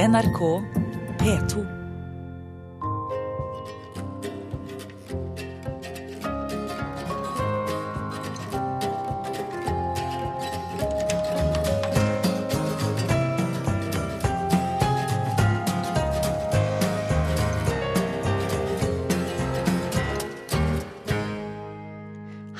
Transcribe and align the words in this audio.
NRK 0.00 0.40
P2. 1.20 1.60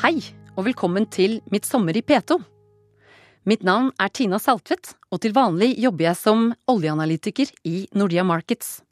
Hei, 0.03 0.21
og 0.57 0.67
velkommen 0.67 1.07
til 1.09 1.41
Mitt 1.49 1.65
sommer 1.65 1.97
i 1.97 2.05
P2. 2.05 2.60
Mitt 3.49 3.63
navn 3.65 3.89
er 3.97 4.11
Tina 4.13 4.37
Saltvedt, 4.37 4.93
og 5.09 5.23
til 5.25 5.33
vanlig 5.33 5.71
jobber 5.81 6.11
jeg 6.11 6.19
som 6.21 6.51
oljeanalytiker 6.69 7.49
i 7.65 7.87
Nordea 7.97 8.21
Markets. 8.27 8.83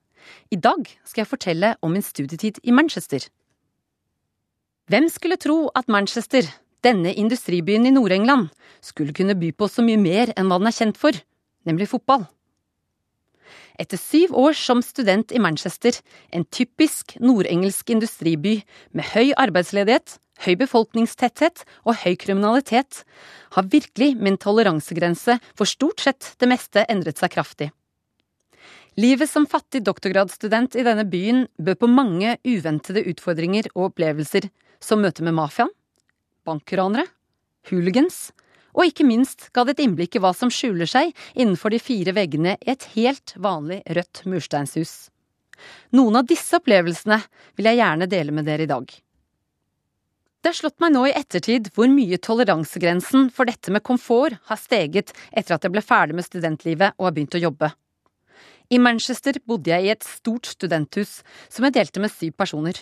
I 0.49 0.57
dag 0.57 0.89
skal 1.05 1.23
jeg 1.23 1.29
fortelle 1.29 1.75
om 1.85 1.93
min 1.93 2.05
studietid 2.05 2.57
i 2.65 2.73
Manchester. 2.73 3.27
Hvem 4.89 5.11
skulle 5.13 5.37
tro 5.37 5.67
at 5.77 5.93
Manchester, 5.93 6.49
denne 6.81 7.13
industribyen 7.13 7.85
i 7.85 7.93
Nord-England, 7.93 8.49
skulle 8.81 9.13
kunne 9.13 9.37
by 9.37 9.53
på 9.53 9.69
så 9.69 9.85
mye 9.85 10.01
mer 10.01 10.33
enn 10.33 10.49
hva 10.49 10.57
den 10.63 10.71
er 10.71 10.79
kjent 10.79 10.97
for, 10.97 11.13
nemlig 11.69 11.91
fotball? 11.93 12.25
Etter 13.79 14.01
syv 14.01 14.33
år 14.33 14.57
som 14.57 14.81
student 14.83 15.29
i 15.29 15.43
Manchester, 15.45 15.93
en 16.33 16.49
typisk 16.49 17.19
nordengelsk 17.21 17.93
industriby 17.93 18.63
med 18.97 19.13
høy 19.13 19.37
arbeidsledighet, 19.37 20.17
høy 20.45 20.55
befolkningstetthet 20.61 21.65
og 21.85 21.99
høy 22.05 22.15
kriminalitet, 22.21 23.03
har 23.55 23.69
virkelig 23.73 24.15
min 24.21 24.39
toleransegrense 24.41 25.39
for 25.55 25.69
stort 25.69 26.05
sett 26.05 26.35
det 26.39 26.49
meste 26.51 26.85
endret 26.89 27.21
seg 27.21 27.35
kraftig. 27.35 27.71
Livet 28.99 29.31
som 29.31 29.47
fattig 29.47 29.85
doktorgradsstudent 29.87 30.75
i 30.75 30.83
denne 30.83 31.05
byen 31.07 31.45
bød 31.63 31.79
på 31.79 31.91
mange 31.91 32.35
uventede 32.43 33.05
utfordringer 33.07 33.69
og 33.77 33.93
opplevelser, 33.93 34.49
som 34.83 35.03
møte 35.03 35.23
med 35.27 35.37
mafiaen, 35.39 35.71
bankranere, 36.47 37.07
hooligans, 37.71 38.33
og 38.75 38.89
ikke 38.89 39.07
minst 39.07 39.49
ga 39.55 39.65
det 39.67 39.77
et 39.77 39.85
innblikk 39.87 40.19
i 40.19 40.23
hva 40.23 40.33
som 40.37 40.51
skjuler 40.51 40.91
seg 40.91 41.15
innenfor 41.35 41.75
de 41.75 41.81
fire 41.83 42.15
veggene 42.15 42.57
i 42.59 42.73
et 42.75 42.89
helt 42.95 43.35
vanlig 43.39 43.81
rødt 43.87 44.25
mursteinshus. 44.27 45.11
Noen 45.95 46.21
av 46.21 46.27
disse 46.29 46.59
opplevelsene 46.59 47.19
vil 47.59 47.71
jeg 47.71 47.81
gjerne 47.81 48.11
dele 48.11 48.35
med 48.35 48.47
dere 48.47 48.67
i 48.67 48.71
dag. 48.71 48.91
Det 50.39 50.53
har 50.53 50.55
slått 50.55 50.79
meg 50.79 50.93
nå 50.95 51.01
i 51.09 51.15
ettertid 51.19 51.73
hvor 51.75 51.91
mye 51.91 52.19
toleransegrensen 52.23 53.27
for 53.35 53.51
dette 53.51 53.73
med 53.75 53.83
komfort 53.83 54.37
har 54.47 54.61
steget 54.61 55.11
etter 55.33 55.57
at 55.57 55.67
jeg 55.67 55.75
ble 55.75 55.83
ferdig 55.83 56.15
med 56.15 56.27
studentlivet 56.29 56.95
og 56.95 57.09
har 57.09 57.17
begynt 57.17 57.35
å 57.35 57.43
jobbe. 57.43 57.73
I 58.71 58.79
Manchester 58.79 59.41
bodde 59.49 59.73
jeg 59.73 59.87
i 59.87 59.91
et 59.97 60.07
stort 60.07 60.47
studenthus 60.47 61.23
som 61.51 61.67
jeg 61.67 61.75
delte 61.75 62.03
med 62.05 62.13
syv 62.15 62.37
personer. 62.39 62.79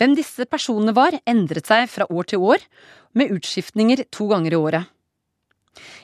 Hvem 0.00 0.16
disse 0.18 0.48
personene 0.50 0.96
var, 0.96 1.14
endret 1.28 1.70
seg 1.70 1.86
fra 1.92 2.08
år 2.10 2.26
til 2.32 2.42
år, 2.42 2.64
med 3.14 3.30
utskiftninger 3.36 4.02
to 4.10 4.26
ganger 4.32 4.56
i 4.56 4.58
året. 4.58 4.90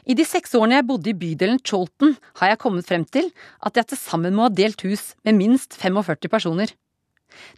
I 0.07 0.15
de 0.15 0.23
seks 0.29 0.55
årene 0.55 0.79
jeg 0.79 0.87
bodde 0.87 1.11
i 1.11 1.19
bydelen 1.19 1.59
Cholton, 1.67 2.15
har 2.39 2.53
jeg 2.53 2.63
kommet 2.63 2.87
frem 2.87 3.03
til 3.09 3.33
at 3.59 3.75
jeg 3.75 3.91
til 3.91 3.99
sammen 3.99 4.37
må 4.37 4.47
ha 4.47 4.55
delt 4.55 4.87
hus 4.87 5.17
med 5.27 5.41
minst 5.41 5.75
45 5.81 6.31
personer. 6.31 6.71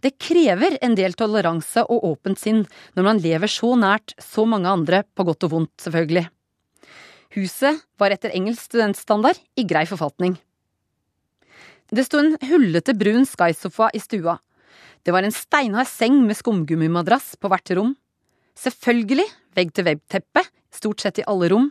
Det 0.01 0.15
krever 0.21 0.77
en 0.81 0.95
del 0.97 1.15
toleranse 1.17 1.83
og 1.85 2.05
åpent 2.11 2.39
sinn 2.39 2.63
når 2.97 3.07
man 3.07 3.21
lever 3.23 3.51
så 3.51 3.73
nært 3.79 4.15
så 4.21 4.45
mange 4.49 4.69
andre, 4.71 5.03
på 5.03 5.25
godt 5.27 5.47
og 5.47 5.53
vondt, 5.53 5.75
selvfølgelig. 5.81 6.27
Huset 7.37 7.83
var 7.99 8.13
etter 8.13 8.33
engelsk 8.33 8.69
studentstandard 8.69 9.39
i 9.59 9.65
grei 9.67 9.85
forfatning. 9.89 10.37
Det 11.87 12.03
sto 12.03 12.19
en 12.19 12.35
hullete 12.49 12.95
brun 12.97 13.27
skysofa 13.27 13.91
i 13.95 14.01
stua. 14.03 14.37
Det 15.03 15.13
var 15.15 15.23
en 15.23 15.35
steinhard 15.35 15.87
seng 15.87 16.19
med 16.25 16.35
skumgummimadrass 16.35 17.35
på 17.39 17.51
hvert 17.51 17.71
rom. 17.77 17.93
Selvfølgelig 18.57 19.27
vegg-til-vegg-teppe, 19.55 20.43
stort 20.73 21.03
sett 21.03 21.21
i 21.21 21.27
alle 21.29 21.47
rom. 21.53 21.69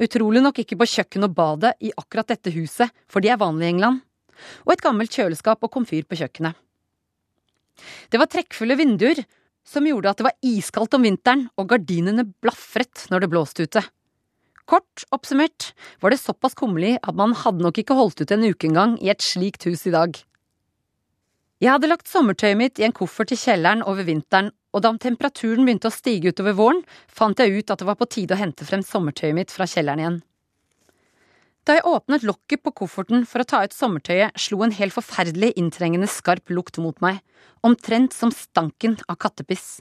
Utrolig 0.00 0.42
nok 0.42 0.58
ikke 0.62 0.78
på 0.80 0.88
kjøkkenet 0.90 1.28
og 1.28 1.36
badet 1.36 1.74
i 1.84 1.92
akkurat 1.94 2.32
dette 2.32 2.50
huset, 2.54 2.90
for 3.06 3.22
de 3.22 3.30
er 3.30 3.38
vanlige 3.38 3.70
i 3.70 3.74
England. 3.76 4.00
Og 4.66 4.74
et 4.74 4.82
gammelt 4.82 5.14
kjøleskap 5.14 5.62
og 5.62 5.70
komfyr 5.74 6.02
på 6.08 6.18
kjøkkenet. 6.18 6.58
Det 8.10 8.20
var 8.20 8.30
trekkfulle 8.30 8.76
vinduer, 8.78 9.24
som 9.64 9.86
gjorde 9.88 10.12
at 10.12 10.20
det 10.20 10.26
var 10.28 10.38
iskaldt 10.44 10.96
om 10.96 11.06
vinteren 11.06 11.46
og 11.58 11.68
gardinene 11.72 12.26
blafret 12.44 13.06
når 13.10 13.24
det 13.24 13.30
blåste 13.32 13.66
ute. 13.66 13.82
Kort 14.68 15.04
oppsummert 15.12 15.72
var 16.00 16.12
det 16.12 16.20
såpass 16.22 16.56
kummerlig 16.56 16.96
at 17.02 17.16
man 17.16 17.34
hadde 17.36 17.64
nok 17.64 17.80
ikke 17.80 17.96
holdt 17.96 18.22
ut 18.22 18.32
en 18.32 18.46
uke 18.48 18.68
engang 18.68 18.96
i 19.00 19.10
et 19.12 19.24
slikt 19.24 19.66
hus 19.68 19.84
i 19.88 19.92
dag. 19.92 20.16
Jeg 21.60 21.70
hadde 21.70 21.88
lagt 21.88 22.10
sommertøyet 22.10 22.58
mitt 22.60 22.80
i 22.80 22.84
en 22.86 22.92
koffert 22.96 23.32
i 23.32 23.38
kjelleren 23.40 23.84
over 23.88 24.04
vinteren, 24.04 24.50
og 24.74 24.82
da 24.84 24.90
temperaturen 25.00 25.64
begynte 25.64 25.88
å 25.88 25.94
stige 25.94 26.32
utover 26.34 26.56
våren, 26.58 26.80
fant 27.08 27.38
jeg 27.38 27.60
ut 27.60 27.70
at 27.70 27.80
det 27.80 27.88
var 27.88 27.98
på 28.00 28.08
tide 28.10 28.34
å 28.34 28.40
hente 28.40 28.66
frem 28.68 28.82
sommertøyet 28.84 29.36
mitt 29.36 29.54
fra 29.54 29.68
kjelleren 29.70 30.02
igjen. 30.02 30.18
Da 31.64 31.78
jeg 31.78 31.86
åpnet 31.88 32.24
lokket 32.28 32.60
på 32.60 32.74
kofferten 32.76 33.22
for 33.28 33.40
å 33.40 33.48
ta 33.48 33.62
ut 33.64 33.72
sommertøyet, 33.72 34.36
slo 34.36 34.60
en 34.66 34.74
helt 34.76 34.92
forferdelig 34.92 35.54
inntrengende 35.56 36.08
skarp 36.12 36.52
lukt 36.52 36.76
mot 36.76 36.98
meg, 37.00 37.22
omtrent 37.64 38.12
som 38.12 38.32
stanken 38.36 38.98
av 39.08 39.16
kattepiss. 39.24 39.80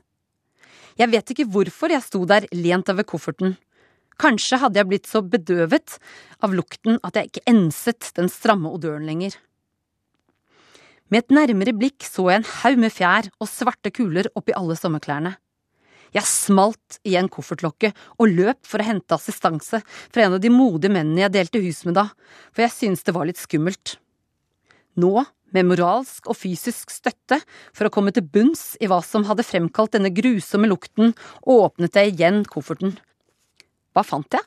Jeg 0.95 1.11
vet 1.11 1.33
ikke 1.33 1.49
hvorfor 1.51 1.91
jeg 1.91 2.05
sto 2.05 2.23
der 2.29 2.47
lent 2.55 2.87
over 2.93 3.03
kofferten. 3.03 3.57
Kanskje 4.21 4.61
hadde 4.61 4.79
jeg 4.79 4.89
blitt 4.93 5.09
så 5.09 5.23
bedøvet 5.25 5.97
av 6.45 6.55
lukten 6.55 7.01
at 7.03 7.17
jeg 7.17 7.31
ikke 7.31 7.47
enset 7.51 8.13
den 8.15 8.31
stramme 8.31 8.71
odøren 8.71 9.09
lenger. 9.09 9.35
Med 11.11 11.25
et 11.25 11.35
nærmere 11.35 11.75
blikk 11.75 12.05
så 12.07 12.29
jeg 12.31 12.41
en 12.41 12.51
haug 12.61 12.79
med 12.79 12.93
fjær 12.95 13.27
og 13.41 13.49
svarte 13.51 13.91
kuler 13.91 14.31
oppi 14.39 14.55
alle 14.55 14.77
sommerklærne. 14.79 15.35
Jeg 16.13 16.29
smalt 16.29 16.99
igjen 17.07 17.29
koffertlokket 17.31 17.97
og 18.21 18.29
løp 18.29 18.61
for 18.69 18.81
å 18.81 18.87
hente 18.87 19.17
assistanse 19.17 19.81
fra 19.85 20.25
en 20.25 20.37
av 20.37 20.43
de 20.43 20.51
modige 20.53 20.93
mennene 20.93 21.25
jeg 21.25 21.33
delte 21.33 21.61
hus 21.63 21.83
med 21.87 21.97
da, 21.97 22.09
for 22.53 22.65
jeg 22.65 22.75
syntes 22.75 23.05
det 23.07 23.15
var 23.15 23.29
litt 23.29 23.41
skummelt. 23.41 23.95
Nå, 25.01 25.25
med 25.53 25.69
moralsk 25.69 26.29
og 26.29 26.37
fysisk 26.37 26.93
støtte 26.93 27.39
for 27.73 27.87
å 27.87 27.93
komme 27.93 28.13
til 28.13 28.25
bunns 28.25 28.73
i 28.81 28.89
hva 28.89 28.99
som 29.05 29.25
hadde 29.27 29.45
fremkalt 29.45 29.93
denne 29.95 30.13
grusomme 30.13 30.69
lukten, 30.69 31.13
åpnet 31.49 31.97
jeg 31.97 32.13
igjen 32.13 32.41
kofferten. 32.49 32.95
Hva 33.93 34.05
fant 34.05 34.33
jeg? 34.33 34.45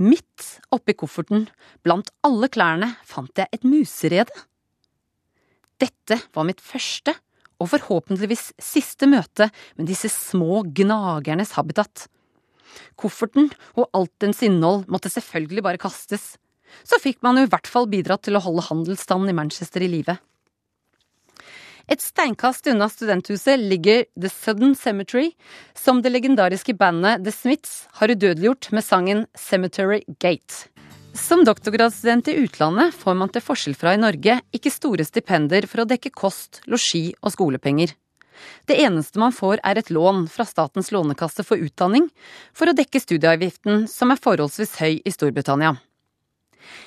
Midt 0.00 0.56
oppi 0.72 0.96
kofferten, 0.96 1.46
blant 1.84 2.08
alle 2.24 2.48
klærne, 2.52 2.94
fant 3.04 3.32
jeg 3.38 3.48
et 3.52 3.64
muserede. 3.68 4.32
Dette 5.80 6.20
var 6.32 6.48
mitt 6.48 6.62
første 6.64 7.14
og 7.62 7.70
forhåpentligvis 7.70 8.50
siste 8.60 9.08
møte 9.10 9.48
med 9.78 9.88
disse 9.90 10.10
små 10.12 10.64
gnagernes 10.74 11.54
habitat. 11.58 12.08
Kofferten 12.98 13.50
og 13.76 13.88
alt 13.94 14.12
dens 14.22 14.42
innhold 14.44 14.88
måtte 14.90 15.12
selvfølgelig 15.12 15.64
bare 15.64 15.80
kastes. 15.80 16.34
Så 16.88 16.98
fikk 17.02 17.20
man 17.24 17.38
jo 17.38 17.46
i 17.46 17.52
hvert 17.52 17.68
fall 17.68 17.88
bidratt 17.90 18.24
til 18.26 18.38
å 18.38 18.44
holde 18.44 18.64
handelsstanden 18.68 19.32
i 19.32 19.36
Manchester 19.36 19.84
i 19.84 19.90
live. 19.92 20.16
Et 21.90 22.00
steinkast 22.00 22.68
unna 22.70 22.86
studenthuset 22.88 23.60
ligger 23.60 24.04
The 24.14 24.30
Sudden 24.30 24.76
Cemetery, 24.78 25.32
som 25.74 26.00
det 26.00 26.12
legendariske 26.14 26.76
bandet 26.78 27.24
The 27.26 27.34
Smiths 27.34 27.88
har 27.98 28.12
udødeliggjort 28.14 28.70
med 28.72 28.86
sangen 28.86 29.24
Cemetery 29.36 30.00
Gate. 30.22 30.71
Som 31.12 31.44
doktorgradsstudent 31.44 32.28
i 32.28 32.38
utlandet 32.40 32.94
får 32.96 33.16
man 33.20 33.28
til 33.32 33.44
forskjell 33.44 33.74
fra 33.76 33.92
i 33.92 34.00
Norge 34.00 34.38
ikke 34.56 34.70
store 34.72 35.04
stipender 35.04 35.66
for 35.68 35.82
å 35.82 35.88
dekke 35.88 36.08
kost, 36.08 36.62
losji 36.64 37.10
og 37.20 37.34
skolepenger. 37.34 37.92
Det 38.64 38.78
eneste 38.80 39.20
man 39.20 39.34
får 39.36 39.60
er 39.60 39.76
et 39.76 39.90
lån 39.92 40.24
fra 40.32 40.46
Statens 40.48 40.88
lånekasse 40.94 41.44
for 41.44 41.60
utdanning, 41.60 42.08
for 42.56 42.70
å 42.70 42.76
dekke 42.76 43.02
studieavgiften 43.02 43.84
som 43.92 44.14
er 44.14 44.20
forholdsvis 44.24 44.72
høy 44.80 45.02
i 45.04 45.12
Storbritannia. 45.12 45.74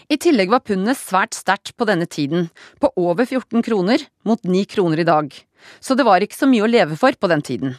I 0.09 0.17
tillegg 0.17 0.49
var 0.49 0.63
pundet 0.65 0.97
svært 0.97 1.37
sterkt 1.37 1.75
på 1.77 1.85
denne 1.85 2.07
tiden, 2.09 2.49
på 2.81 2.89
over 2.97 3.29
14 3.29 3.61
kroner 3.65 4.07
mot 4.25 4.41
9 4.41 4.65
kroner 4.73 5.03
i 5.03 5.07
dag, 5.07 5.29
så 5.79 5.93
det 5.93 6.07
var 6.07 6.25
ikke 6.25 6.39
så 6.39 6.49
mye 6.49 6.65
å 6.65 6.71
leve 6.71 6.97
for 6.97 7.13
på 7.13 7.29
den 7.29 7.45
tiden. 7.45 7.77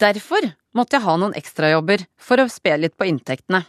Derfor 0.00 0.54
måtte 0.72 0.96
jeg 0.96 1.04
ha 1.04 1.20
noen 1.20 1.36
ekstrajobber 1.36 2.08
for 2.16 2.40
å 2.40 2.48
spe 2.50 2.78
litt 2.80 2.96
på 2.96 3.10
inntektene. 3.12 3.66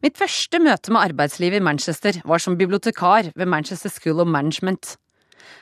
Mitt 0.00 0.16
første 0.16 0.60
møte 0.62 0.92
med 0.94 1.10
arbeidslivet 1.10 1.60
i 1.60 1.64
Manchester 1.64 2.20
var 2.24 2.42
som 2.42 2.56
bibliotekar 2.60 3.32
ved 3.36 3.48
Manchester 3.48 3.92
School 3.92 4.22
of 4.24 4.30
Management. 4.30 4.96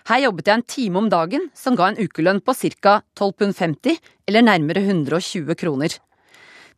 Her 0.09 0.23
jobbet 0.25 0.49
jeg 0.49 0.59
en 0.59 0.69
time 0.69 1.01
om 1.01 1.09
dagen, 1.13 1.49
som 1.55 1.77
ga 1.77 1.91
en 1.91 1.99
ukelønn 1.99 2.43
på 2.45 2.55
ca 2.55 3.01
12 3.19 3.33
pund 3.41 3.57
50, 3.59 3.99
eller 4.29 4.47
nærmere 4.47 4.85
120 4.85 5.59
kroner. 5.59 5.99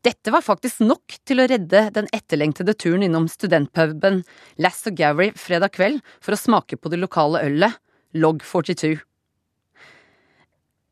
Dette 0.00 0.32
var 0.32 0.41
faktisk 0.41 0.81
nok 0.81 1.19
til 1.29 1.43
å 1.43 1.47
redde 1.50 1.82
den 1.93 2.09
etterlengtede 2.17 2.73
turen 2.73 3.05
innom 3.05 3.27
studentpuben 3.29 4.23
Lass 4.56 4.87
og 4.88 4.97
Gowry 4.97 5.29
fredag 5.37 5.75
kveld 5.77 6.00
for 6.25 6.32
å 6.32 6.41
smake 6.41 6.81
på 6.81 6.93
det 6.93 7.03
lokale 7.03 7.44
ølet, 7.44 7.77
Log 8.17 8.41
42. 8.43 8.97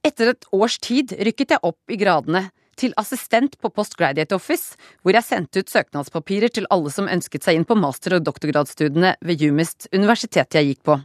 Etter 0.07 0.35
et 0.35 0.47
års 0.55 0.77
tid 0.85 1.17
rykket 1.17 1.57
jeg 1.57 1.65
opp 1.67 1.91
i 1.91 1.97
gradene 1.99 2.45
til 2.79 2.95
assistent 3.01 3.57
på 3.61 3.71
Postgraduate 3.75 4.37
Office, 4.37 4.79
hvor 5.03 5.17
jeg 5.17 5.27
sendte 5.27 5.63
ut 5.63 5.73
søknadspapirer 5.73 6.53
til 6.55 6.69
alle 6.75 6.93
som 6.95 7.11
ønsket 7.11 7.45
seg 7.45 7.59
inn 7.59 7.67
på 7.69 7.77
master- 7.79 8.17
og 8.19 8.27
doktorgradsstudiene 8.29 9.17
ved 9.21 9.43
Humist, 9.45 9.91
universitetet 9.93 10.61
jeg 10.61 10.73
gikk 10.73 10.85
på. 10.89 10.99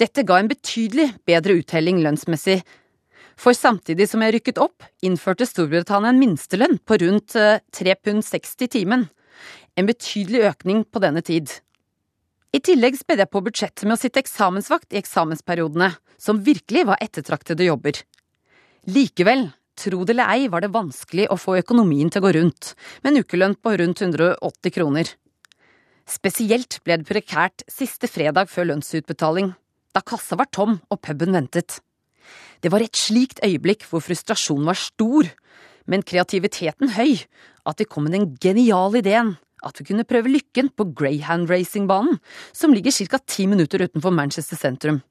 Dette 0.00 0.24
ga 0.24 0.38
en 0.40 0.48
betydelig 0.48 1.10
bedre 1.28 1.58
uttelling 1.60 2.00
lønnsmessig, 2.04 2.60
for 3.40 3.56
samtidig 3.56 4.04
som 4.10 4.20
jeg 4.24 4.36
rykket 4.36 4.60
opp, 4.60 4.84
innførte 5.04 5.48
Storbritannia 5.48 6.12
en 6.12 6.20
minstelønn 6.20 6.76
på 6.84 6.98
rundt 7.00 7.32
3 7.32 7.62
eh, 7.88 7.98
pund 8.04 8.24
60 8.26 8.68
timen, 8.68 9.06
en 9.76 9.88
betydelig 9.88 10.44
økning 10.50 10.84
på 10.84 11.00
denne 11.00 11.22
tid. 11.24 11.48
I 12.52 12.60
tillegg 12.66 12.98
spedde 12.98 13.24
jeg 13.24 13.32
på 13.32 13.42
budsjettet 13.46 13.86
med 13.86 13.94
å 13.94 14.00
sitte 14.00 14.20
eksamensvakt 14.20 14.92
i 14.92 15.00
eksamensperiodene, 15.00 15.92
som 16.20 16.42
virkelig 16.44 16.84
var 16.90 17.00
ettertraktede 17.00 17.68
jobber. 17.68 18.02
Likevel, 18.90 19.46
tro 19.80 20.02
det 20.04 20.14
eller 20.14 20.30
ei, 20.30 20.48
var 20.52 20.64
det 20.64 20.72
vanskelig 20.74 21.26
å 21.32 21.38
få 21.40 21.56
økonomien 21.62 22.12
til 22.12 22.22
å 22.22 22.26
gå 22.26 22.34
rundt, 22.36 22.74
med 23.02 23.12
en 23.12 23.24
ukelønn 23.24 23.56
på 23.56 23.74
rundt 23.80 24.04
180 24.04 24.74
kroner. 24.76 25.12
Spesielt 26.10 26.80
ble 26.84 27.00
det 27.00 27.08
prekært 27.08 27.64
siste 27.70 28.10
fredag 28.10 28.50
før 28.52 28.72
lønnsutbetaling, 28.72 29.52
da 29.94 30.02
kassa 30.06 30.38
var 30.38 30.50
tom 30.52 30.78
og 30.90 31.02
puben 31.02 31.34
ventet. 31.34 31.80
Det 32.60 32.70
var 32.70 32.84
et 32.84 32.98
slikt 32.98 33.42
øyeblikk 33.46 33.86
hvor 33.88 34.04
frustrasjonen 34.04 34.68
var 34.68 34.78
stor, 34.78 35.30
men 35.90 36.04
kreativiteten 36.06 36.92
høy, 36.94 37.22
at 37.66 37.80
vi 37.80 37.88
kom 37.88 38.06
med 38.06 38.14
den 38.14 38.34
geniale 38.42 39.00
ideen 39.00 39.38
at 39.66 39.80
vi 39.80 39.90
kunne 39.90 40.06
prøve 40.08 40.32
lykken 40.32 40.70
på 40.76 40.88
Greyhound 40.96 41.50
Racing-banen, 41.50 42.18
som 42.52 42.72
ligger 42.72 42.92
ca. 42.92 43.18
ti 43.26 43.46
minutter 43.46 43.82
utenfor 43.84 44.10
Manchester 44.10 44.56
sentrum. 44.56 45.02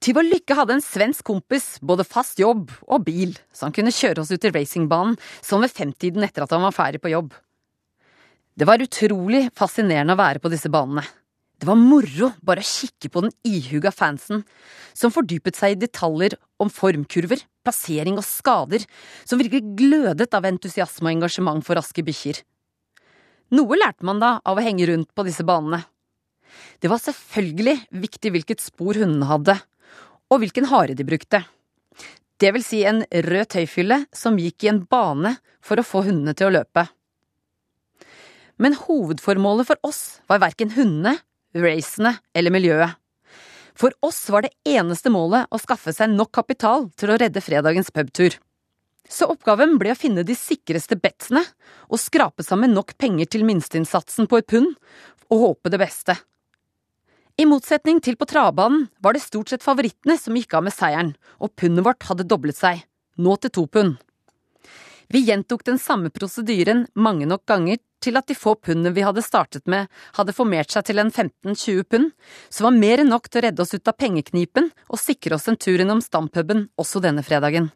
Til 0.00 0.16
vår 0.16 0.24
lykke 0.30 0.56
hadde 0.56 0.78
en 0.78 0.84
svensk 0.84 1.26
kompis 1.28 1.74
både 1.84 2.06
fast 2.08 2.40
jobb 2.40 2.70
og 2.88 3.02
bil, 3.04 3.34
så 3.52 3.66
han 3.66 3.74
kunne 3.76 3.92
kjøre 3.92 4.22
oss 4.22 4.30
ut 4.32 4.40
til 4.40 4.54
racingbanen 4.54 5.18
sånn 5.44 5.60
ved 5.60 5.74
femtiden 5.76 6.24
etter 6.24 6.46
at 6.46 6.54
han 6.56 6.64
var 6.64 6.72
ferdig 6.72 7.02
på 7.04 7.12
jobb. 7.12 7.34
Det 8.56 8.64
var 8.68 8.80
utrolig 8.80 9.46
fascinerende 9.56 10.16
å 10.16 10.20
være 10.20 10.40
på 10.40 10.50
disse 10.52 10.72
banene. 10.72 11.04
Det 11.60 11.68
var 11.68 11.76
moro 11.76 12.30
bare 12.40 12.64
å 12.64 12.64
kikke 12.64 13.10
på 13.12 13.26
den 13.26 13.34
ihuga 13.44 13.92
fansen, 13.92 14.46
som 14.96 15.12
fordypet 15.12 15.58
seg 15.60 15.74
i 15.74 15.80
detaljer 15.82 16.38
om 16.60 16.72
formkurver, 16.72 17.42
plassering 17.60 18.16
og 18.16 18.24
skader, 18.24 18.86
som 19.28 19.36
virkelig 19.36 19.76
glødet 19.76 20.32
av 20.32 20.48
entusiasme 20.48 21.10
og 21.10 21.18
engasjement 21.18 21.66
for 21.66 21.76
raske 21.76 22.04
bikkjer. 22.06 22.40
Noe 23.52 23.76
lærte 23.76 24.08
man 24.08 24.22
da 24.22 24.38
av 24.48 24.56
å 24.56 24.64
henge 24.64 24.88
rundt 24.88 25.12
på 25.12 25.26
disse 25.28 25.44
banene. 25.44 25.82
Det 26.80 26.88
var 26.88 27.02
selvfølgelig 27.04 27.76
viktig 27.92 28.32
hvilket 28.32 28.64
spor 28.64 28.96
hundene 28.96 29.28
hadde, 29.28 29.60
og 30.30 30.42
hvilken 30.42 30.68
hare 30.70 30.94
de 30.96 31.06
brukte. 31.06 31.42
Det 32.40 32.54
vil 32.54 32.64
si 32.64 32.84
en 32.88 33.02
rød 33.04 33.50
tøyfylle 33.52 34.04
som 34.16 34.38
gikk 34.40 34.64
i 34.64 34.70
en 34.72 34.84
bane 34.88 35.34
for 35.64 35.80
å 35.80 35.84
få 35.84 36.04
hundene 36.06 36.32
til 36.36 36.48
å 36.48 36.54
løpe. 36.54 36.86
Men 38.60 38.76
hovedformålet 38.76 39.68
for 39.68 39.80
oss 39.86 40.20
var 40.28 40.42
verken 40.42 40.72
hundene 40.76 41.18
racene 41.56 42.14
eller 42.36 42.54
miljøet. 42.54 42.96
For 43.74 43.94
oss 44.04 44.22
var 44.32 44.44
det 44.44 44.52
eneste 44.68 45.12
målet 45.12 45.48
å 45.50 45.60
skaffe 45.60 45.92
seg 45.96 46.12
nok 46.12 46.32
kapital 46.36 46.88
til 47.00 47.12
å 47.12 47.18
redde 47.20 47.42
fredagens 47.44 47.92
pubtur. 47.94 48.36
Så 49.10 49.26
oppgaven 49.32 49.78
ble 49.80 49.94
å 49.94 49.98
finne 49.98 50.22
de 50.26 50.36
sikreste 50.38 50.98
betsene 51.00 51.42
og 51.88 51.98
skrape 51.98 52.44
sammen 52.46 52.74
nok 52.76 52.94
penger 53.00 53.30
til 53.32 53.46
minsteinnsatsen 53.48 54.28
på 54.30 54.38
et 54.38 54.48
pund, 54.52 54.74
og 55.30 55.42
håpe 55.44 55.72
det 55.72 55.80
beste. 55.80 56.14
I 57.40 57.46
motsetning 57.48 58.02
til 58.04 58.18
på 58.20 58.26
travbanen 58.28 58.82
var 59.00 59.14
det 59.16 59.22
stort 59.24 59.48
sett 59.48 59.62
favorittene 59.64 60.18
som 60.20 60.34
gikk 60.36 60.58
av 60.58 60.64
med 60.66 60.74
seieren, 60.76 61.14
og 61.40 61.54
pundet 61.56 61.86
vårt 61.86 62.04
hadde 62.04 62.26
doblet 62.28 62.58
seg, 62.58 62.82
nå 63.16 63.36
til 63.40 63.52
to 63.56 63.62
pund. 63.64 63.94
Vi 65.08 65.22
gjentok 65.24 65.62
den 65.64 65.78
samme 65.80 66.10
prosedyren 66.12 66.82
mange 66.92 67.24
nok 67.30 67.46
ganger 67.48 67.78
til 68.04 68.18
at 68.20 68.28
de 68.28 68.36
få 68.36 68.58
pundene 68.60 68.92
vi 68.92 69.04
hadde 69.06 69.24
startet 69.24 69.64
med, 69.72 69.88
hadde 70.18 70.34
formert 70.36 70.74
seg 70.74 70.84
til 70.90 71.00
en 71.00 71.08
15–20 71.08 71.86
pund, 71.88 72.10
som 72.52 72.68
var 72.68 72.76
mer 72.76 73.00
enn 73.00 73.08
nok 73.14 73.30
til 73.30 73.40
å 73.40 73.44
redde 73.46 73.64
oss 73.64 73.72
ut 73.72 73.88
av 73.88 73.96
pengeknipen 73.96 74.68
og 74.90 75.00
sikre 75.00 75.38
oss 75.38 75.48
en 75.48 75.56
tur 75.56 75.80
innom 75.80 76.04
stampuben 76.04 76.66
også 76.76 77.00
denne 77.00 77.24
fredagen. 77.24 77.70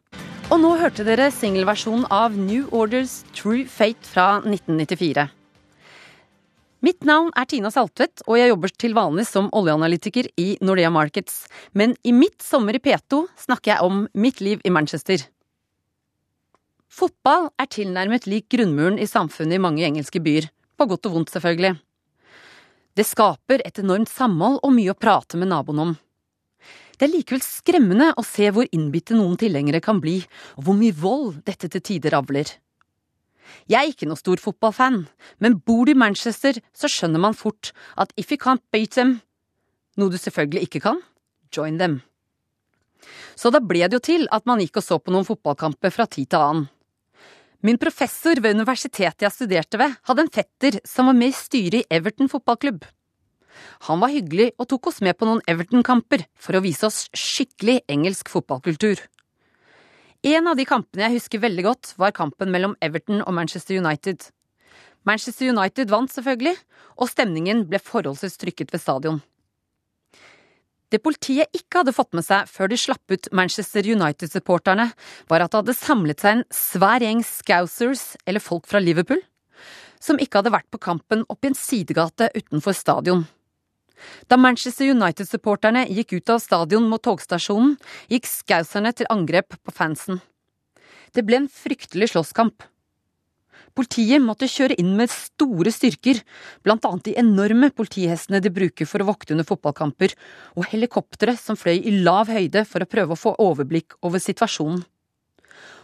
Og 0.53 0.61
nå 0.61 0.75
hørte 0.77 1.07
dere 1.07 1.31
singelversjonen 1.33 2.05
av 2.13 2.37
New 2.37 2.69
Orders 2.69 3.23
True 3.33 3.65
Fate 3.65 4.13
fra 4.13 4.43
1994. 4.43 5.25
Mitt 6.85 7.01
navn 7.07 7.31
er 7.33 7.47
Tina 7.49 7.71
Saltvedt, 7.73 8.21
og 8.29 8.37
jeg 8.37 8.51
jobber 8.51 8.69
til 8.77 8.93
vanlig 8.93 9.23
som 9.25 9.47
oljeanalytiker 9.57 10.27
i 10.37 10.51
Nordea 10.61 10.91
Markets. 10.93 11.47
Men 11.73 11.95
i 12.05 12.11
mitt 12.13 12.43
sommer 12.45 12.77
i 12.77 12.81
P2 12.83 13.23
snakker 13.41 13.71
jeg 13.71 13.87
om 13.87 14.03
mitt 14.13 14.41
liv 14.43 14.61
i 14.61 14.73
Manchester. 14.73 15.23
Fotball 16.91 17.47
er 17.57 17.71
tilnærmet 17.73 18.27
lik 18.29 18.51
grunnmuren 18.53 18.99
i 19.01 19.07
samfunnet 19.09 19.57
i 19.57 19.63
mange 19.63 19.81
engelske 19.87 20.21
byer, 20.21 20.51
på 20.77 20.87
godt 20.91 21.09
og 21.09 21.15
vondt 21.15 21.33
selvfølgelig. 21.33 21.73
Det 22.95 23.07
skaper 23.07 23.65
et 23.65 23.81
enormt 23.81 24.11
samhold 24.11 24.59
og 24.61 24.75
mye 24.75 24.93
å 24.93 24.99
prate 24.99 25.39
med 25.41 25.49
naboen 25.55 25.81
om. 25.87 25.95
Det 26.99 27.07
er 27.07 27.15
likevel 27.15 27.41
skremmende 27.41 28.11
å 28.13 28.23
se 28.23 28.51
hvor 28.53 28.69
innbitte 28.69 29.17
noen 29.17 29.39
tilhengere 29.41 29.81
kan 29.81 29.97
bli, 30.03 30.19
og 30.59 30.67
hvor 30.69 30.77
mye 30.77 30.93
vold 30.93 31.41
dette 31.49 31.71
til 31.71 31.81
tider 31.81 32.19
avler. 32.21 32.53
Jeg 33.71 33.79
er 33.81 33.91
ikke 33.93 34.07
noe 34.09 34.19
stor 34.19 34.41
fotballfan, 34.41 35.05
men 35.43 35.59
bor 35.65 35.85
du 35.85 35.93
i 35.93 35.97
Manchester, 35.97 36.57
så 36.73 36.89
skjønner 36.91 37.21
man 37.21 37.37
fort 37.37 37.71
at 37.97 38.13
if 38.17 38.31
you 38.31 38.39
can't 38.41 38.63
beat 38.73 38.97
them, 38.97 39.19
noe 39.97 40.11
du 40.11 40.17
selvfølgelig 40.19 40.67
ikke 40.67 40.83
kan, 40.87 41.01
join 41.55 41.79
them. 41.81 41.99
Så 43.37 43.51
da 43.53 43.61
ble 43.61 43.85
det 43.85 43.99
jo 43.99 44.03
til 44.03 44.25
at 44.33 44.45
man 44.49 44.61
gikk 44.63 44.79
og 44.81 44.85
så 44.85 44.97
på 44.99 45.13
noen 45.13 45.27
fotballkamper 45.27 45.93
fra 45.93 46.07
tid 46.09 46.31
til 46.31 46.41
annen. 46.41 46.67
Min 47.65 47.79
professor 47.81 48.37
ved 48.41 48.59
universitetet 48.59 49.25
jeg 49.25 49.33
studerte 49.33 49.79
ved, 49.81 49.95
hadde 50.05 50.21
en 50.25 50.33
fetter 50.33 50.77
som 50.85 51.09
var 51.09 51.17
med 51.17 51.33
i 51.33 51.37
styret 51.37 51.79
i 51.81 51.87
Everton 51.97 52.29
fotballklubb. 52.29 52.83
Han 53.87 54.01
var 54.03 54.13
hyggelig 54.13 54.51
og 54.59 54.67
tok 54.69 54.91
oss 54.91 55.01
med 55.05 55.17
på 55.17 55.25
noen 55.25 55.41
Everton-kamper 55.49 56.27
for 56.37 56.57
å 56.57 56.63
vise 56.65 56.85
oss 56.85 57.05
skikkelig 57.15 57.79
engelsk 57.91 58.29
fotballkultur. 58.29 59.01
En 60.23 60.47
av 60.47 60.55
de 60.57 60.65
kampene 60.65 61.07
jeg 61.07 61.19
husker 61.19 61.43
veldig 61.43 61.65
godt, 61.65 61.93
var 61.99 62.15
kampen 62.15 62.51
mellom 62.53 62.75
Everton 62.81 63.21
og 63.25 63.33
Manchester 63.35 63.77
United. 63.77 64.29
Manchester 65.05 65.51
United 65.51 65.91
vant 65.91 66.11
selvfølgelig, 66.13 66.55
og 66.97 67.11
stemningen 67.11 67.65
ble 67.69 67.81
forholdsvis 67.83 68.39
trykket 68.41 68.73
ved 68.73 68.81
stadion. 68.81 69.21
Det 70.93 71.01
politiet 71.03 71.51
ikke 71.57 71.81
hadde 71.81 71.93
fått 71.97 72.13
med 72.15 72.25
seg 72.25 72.49
før 72.49 72.69
de 72.71 72.77
slapp 72.79 73.11
ut 73.11 73.29
Manchester 73.35 73.85
United-supporterne, 73.85 74.91
var 75.29 75.43
at 75.43 75.51
det 75.51 75.61
hadde 75.61 75.77
samlet 75.77 76.21
seg 76.23 76.37
en 76.37 76.43
svær 76.53 77.03
gjeng 77.03 77.23
scousers, 77.25 78.13
eller 78.25 78.43
folk 78.43 78.69
fra 78.69 78.81
Liverpool, 78.81 79.21
som 79.99 80.21
ikke 80.21 80.39
hadde 80.39 80.53
vært 80.53 80.69
på 80.71 80.81
kampen 80.81 81.25
oppi 81.29 81.51
en 81.51 81.57
sidegate 81.57 82.29
utenfor 82.37 82.77
stadion. 82.77 83.25
Da 84.29 84.37
Manchester 84.37 84.89
United-supporterne 84.91 85.85
gikk 85.89 86.17
ut 86.17 86.31
av 86.33 86.43
stadion 86.43 86.87
mot 86.89 87.03
togstasjonen, 87.03 87.75
gikk 88.11 88.29
skauserne 88.29 88.93
til 88.95 89.09
angrep 89.13 89.57
på 89.61 89.75
fansen. 89.75 90.21
Det 91.15 91.23
ble 91.25 91.43
en 91.43 91.51
fryktelig 91.51 92.11
slåsskamp. 92.11 92.63
Politiet 93.75 94.23
måtte 94.23 94.47
kjøre 94.47 94.77
inn 94.79 94.93
med 94.95 95.11
store 95.11 95.71
styrker, 95.75 96.21
blant 96.63 96.85
annet 96.87 97.09
de 97.09 97.15
enorme 97.19 97.69
politihestene 97.75 98.39
de 98.43 98.51
bruker 98.55 98.87
for 98.87 99.03
å 99.03 99.07
vokte 99.09 99.35
under 99.35 99.47
fotballkamper, 99.47 100.15
og 100.55 100.69
helikoptre 100.71 101.35
som 101.39 101.59
fløy 101.59 101.81
i 101.81 101.97
lav 102.05 102.31
høyde 102.31 102.63
for 102.67 102.83
å 102.83 102.89
prøve 102.89 103.15
å 103.15 103.19
få 103.19 103.35
overblikk 103.43 103.97
over 104.01 104.23
situasjonen. 104.23 104.83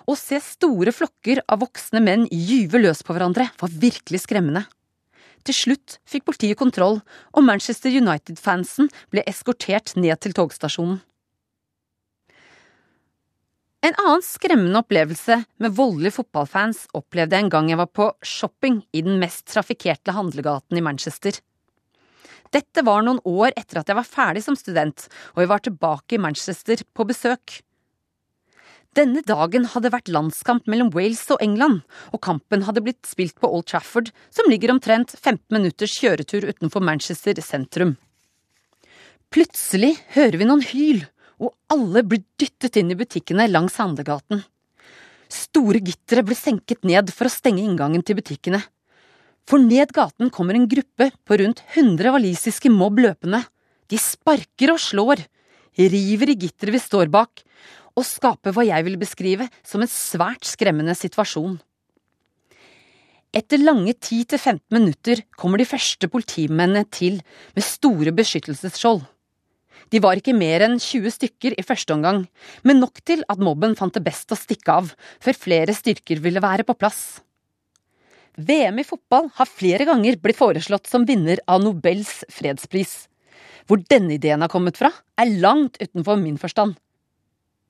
Å 0.08 0.15
se 0.18 0.39
store 0.41 0.94
flokker 0.96 1.44
av 1.51 1.62
voksne 1.62 2.01
menn 2.03 2.24
gyve 2.32 2.80
løs 2.82 3.03
på 3.06 3.13
hverandre 3.13 3.51
var 3.60 3.75
virkelig 3.84 4.24
skremmende. 4.24 4.63
Til 5.48 5.57
slutt 5.57 5.98
fikk 6.10 6.27
politiet 6.29 6.60
kontroll, 6.60 7.00
og 7.33 7.45
Manchester 7.45 7.93
United-fansen 7.93 8.91
ble 9.13 9.24
eskortert 9.29 9.95
ned 9.98 10.19
til 10.21 10.36
togstasjonen. 10.38 11.00
En 13.81 13.95
annen 13.98 14.21
skremmende 14.21 14.77
opplevelse 14.83 15.39
med 15.57 15.74
voldelige 15.74 16.13
fotballfans 16.19 16.83
opplevde 16.98 17.33
jeg 17.33 17.48
en 17.48 17.50
gang 17.50 17.71
jeg 17.71 17.79
var 17.79 17.89
på 17.89 18.12
shopping 18.21 18.83
i 18.93 19.01
den 19.01 19.17
mest 19.21 19.48
trafikkerte 19.50 20.13
handlegaten 20.13 20.77
i 20.77 20.83
Manchester. 20.86 21.39
Dette 22.53 22.83
var 22.86 23.01
noen 23.01 23.24
år 23.25 23.55
etter 23.55 23.79
at 23.81 23.89
jeg 23.89 23.98
var 23.98 24.05
ferdig 24.05 24.43
som 24.45 24.57
student, 24.60 25.07
og 25.33 25.41
jeg 25.41 25.50
var 25.50 25.65
tilbake 25.65 26.17
i 26.17 26.21
Manchester 26.21 26.83
på 26.93 27.07
besøk. 27.10 27.62
Denne 28.91 29.21
dagen 29.24 29.63
hadde 29.71 29.89
vært 29.93 30.10
landskamp 30.12 30.65
mellom 30.67 30.89
Wales 30.91 31.24
og 31.31 31.39
England, 31.43 31.79
og 32.12 32.19
kampen 32.25 32.65
hadde 32.67 32.81
blitt 32.83 33.07
spilt 33.07 33.38
på 33.39 33.48
Old 33.48 33.69
Trafford, 33.71 34.10
som 34.36 34.50
ligger 34.51 34.74
omtrent 34.74 35.13
15 35.15 35.45
minutters 35.55 35.93
kjøretur 35.95 36.50
utenfor 36.50 36.83
Manchester 36.83 37.39
sentrum. 37.39 37.95
Plutselig 39.31 39.93
hører 40.17 40.36
vi 40.41 40.48
noen 40.50 40.63
hyl, 40.74 41.05
og 41.39 41.55
alle 41.71 42.03
blir 42.03 42.25
dyttet 42.36 42.81
inn 42.81 42.91
i 42.91 42.98
butikkene 43.00 43.48
langs 43.48 43.79
handlegaten. 43.79 44.43
Store 45.31 45.79
gittere 45.79 46.25
blir 46.27 46.36
senket 46.36 46.83
ned 46.83 47.13
for 47.15 47.29
å 47.29 47.31
stenge 47.31 47.63
inngangen 47.63 48.03
til 48.03 48.19
butikkene. 48.19 48.60
For 49.48 49.63
ned 49.63 49.95
gaten 49.95 50.27
kommer 50.36 50.60
en 50.60 50.67
gruppe 50.67 51.13
på 51.24 51.39
rundt 51.39 51.63
100 51.71 52.12
walisiske 52.12 52.69
mobb 52.69 53.00
løpende. 53.07 53.39
De 53.88 53.95
sparker 53.95 54.75
og 54.75 54.83
slår, 54.83 55.24
river 55.79 56.36
i 56.36 56.38
gitteret 56.43 56.75
vi 56.75 56.83
står 56.83 57.07
bak, 57.13 57.45
og 57.98 58.07
skape 58.07 58.53
hva 58.55 58.65
jeg 58.67 58.88
vil 58.88 59.00
beskrive 59.01 59.48
som 59.67 59.83
en 59.83 59.91
svært 59.91 60.48
skremmende 60.48 60.95
situasjon. 60.98 61.60
Etter 63.31 63.62
lange 63.63 63.93
10–15 63.95 64.60
minutter 64.75 65.24
kommer 65.39 65.62
de 65.62 65.67
første 65.67 66.10
politimennene 66.12 66.83
til 66.91 67.21
med 67.55 67.63
store 67.63 68.12
beskyttelsesskjold. 68.15 69.05
De 69.91 70.00
var 70.03 70.19
ikke 70.19 70.36
mer 70.36 70.65
enn 70.65 70.77
20 70.79 71.13
stykker 71.15 71.55
i 71.60 71.65
første 71.65 71.95
omgang, 71.95 72.25
men 72.67 72.79
nok 72.83 73.00
til 73.07 73.24
at 73.31 73.39
mobben 73.43 73.75
fant 73.79 73.95
det 73.95 74.03
best 74.03 74.31
å 74.31 74.39
stikke 74.39 74.75
av, 74.81 74.91
før 75.24 75.39
flere 75.39 75.75
styrker 75.75 76.19
ville 76.24 76.43
være 76.43 76.67
på 76.67 76.75
plass. 76.79 77.21
VM 78.39 78.79
i 78.79 78.88
fotball 78.88 79.27
har 79.36 79.50
flere 79.50 79.88
ganger 79.88 80.19
blitt 80.19 80.39
foreslått 80.39 80.88
som 80.88 81.07
vinner 81.07 81.41
av 81.51 81.63
Nobels 81.63 82.21
fredspris. 82.31 83.07
Hvor 83.67 83.81
denne 83.91 84.15
ideen 84.15 84.43
har 84.43 84.51
kommet 84.51 84.79
fra, 84.79 84.91
er 85.19 85.36
langt 85.43 85.79
utenfor 85.81 86.19
min 86.19 86.39
forstand. 86.39 86.75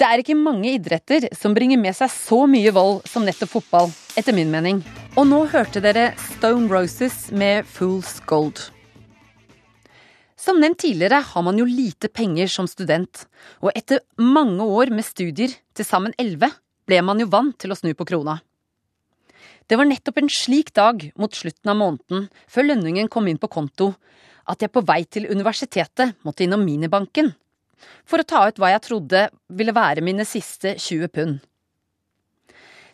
Det 0.02 0.08
er 0.10 0.18
ikke 0.24 0.34
mange 0.34 0.66
idretter 0.80 1.28
som 1.38 1.54
bringer 1.54 1.78
med 1.78 1.94
seg 1.94 2.10
så 2.10 2.38
mye 2.50 2.72
vold 2.74 3.04
som 3.06 3.22
nettopp 3.22 3.52
fotball, 3.52 3.92
etter 4.18 4.34
min 4.34 4.50
mening. 4.50 4.80
Og 5.14 5.28
nå 5.30 5.44
hørte 5.52 5.78
dere 5.84 6.08
Stone 6.18 6.72
Roses 6.72 7.28
med 7.38 7.68
Fool's 7.70 8.16
Gold. 8.26 8.64
Som 10.34 10.58
nevnt 10.58 10.80
tidligere 10.82 11.20
har 11.22 11.46
man 11.46 11.62
jo 11.62 11.68
lite 11.70 12.10
penger 12.10 12.50
som 12.50 12.66
student, 12.66 13.28
og 13.62 13.78
etter 13.78 14.02
mange 14.18 14.66
år 14.66 14.90
med 14.90 15.06
studier, 15.06 15.54
til 15.78 15.86
sammen 15.86 16.18
elleve, 16.18 16.50
ble 16.90 17.04
man 17.06 17.22
jo 17.22 17.30
vant 17.30 17.60
til 17.62 17.70
å 17.70 17.78
snu 17.78 17.94
på 17.94 18.10
krona. 18.10 18.40
Det 19.70 19.78
var 19.78 19.86
nettopp 19.86 20.18
en 20.18 20.34
slik 20.34 20.74
dag 20.74 21.12
mot 21.14 21.38
slutten 21.38 21.76
av 21.76 21.78
måneden, 21.78 22.26
før 22.50 22.72
lønningen 22.72 23.06
kom 23.06 23.30
inn 23.30 23.38
på 23.38 23.54
konto, 23.54 23.92
at 24.50 24.66
jeg 24.66 24.74
på 24.74 24.82
vei 24.82 25.04
til 25.06 25.30
universitetet 25.30 26.18
måtte 26.26 26.48
innom 26.48 26.66
minibanken 26.66 27.36
for 28.08 28.22
å 28.22 28.28
ta 28.28 28.44
ut 28.50 28.60
hva 28.62 28.74
jeg 28.74 28.86
trodde 28.88 29.28
ville 29.50 29.76
være 29.76 30.04
mine 30.06 30.26
siste 30.28 30.76
20 30.78 31.14
pund. 31.16 31.40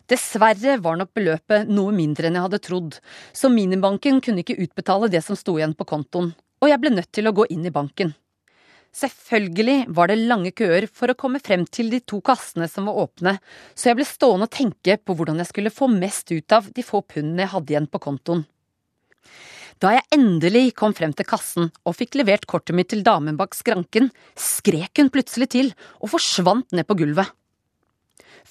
Dessverre 0.08 0.78
var 0.80 0.96
nok 0.96 1.10
beløpet 1.16 1.68
noe 1.68 1.92
mindre 1.92 2.28
enn 2.28 2.38
jeg 2.38 2.46
hadde 2.46 2.62
trodd, 2.64 2.94
så 3.36 3.50
minibanken 3.52 4.22
kunne 4.24 4.40
ikke 4.40 4.56
utbetale 4.64 5.10
det 5.12 5.20
som 5.26 5.36
sto 5.36 5.58
igjen 5.58 5.76
på 5.76 5.84
kontoen, 5.88 6.32
og 6.62 6.70
jeg 6.70 6.80
ble 6.80 6.94
nødt 6.94 7.10
til 7.12 7.28
å 7.28 7.34
gå 7.36 7.44
inn 7.52 7.66
i 7.68 7.74
banken. 7.74 8.14
Selvfølgelig 8.98 9.84
var 9.92 10.08
det 10.08 10.16
lange 10.22 10.54
køer 10.56 10.86
for 10.88 11.12
å 11.12 11.16
komme 11.18 11.42
frem 11.44 11.66
til 11.68 11.90
de 11.92 12.00
to 12.00 12.22
kassene 12.24 12.70
som 12.72 12.88
var 12.88 13.02
åpne, 13.04 13.34
så 13.76 13.90
jeg 13.90 13.98
ble 13.98 14.06
stående 14.08 14.48
og 14.48 14.54
tenke 14.54 14.96
på 14.96 15.16
hvordan 15.18 15.42
jeg 15.42 15.50
skulle 15.50 15.74
få 15.74 15.90
mest 15.92 16.32
ut 16.32 16.56
av 16.56 16.70
de 16.72 16.84
få 16.86 17.02
pundene 17.04 17.44
jeg 17.44 17.52
hadde 17.52 17.74
igjen 17.74 17.90
på 17.92 18.00
kontoen. 18.08 18.46
Da 19.78 19.92
jeg 19.94 20.06
endelig 20.16 20.72
kom 20.78 20.94
frem 20.96 21.12
til 21.14 21.26
kassen 21.28 21.68
og 21.86 21.94
fikk 21.94 22.16
levert 22.18 22.48
kortet 22.50 22.74
mitt 22.74 22.88
til 22.90 23.04
damen 23.06 23.36
bak 23.38 23.54
skranken, 23.54 24.08
skrek 24.34 24.98
hun 24.98 25.10
plutselig 25.14 25.52
til 25.54 25.68
og 26.00 26.10
forsvant 26.16 26.74
ned 26.74 26.86
på 26.88 26.96
gulvet. 26.98 27.30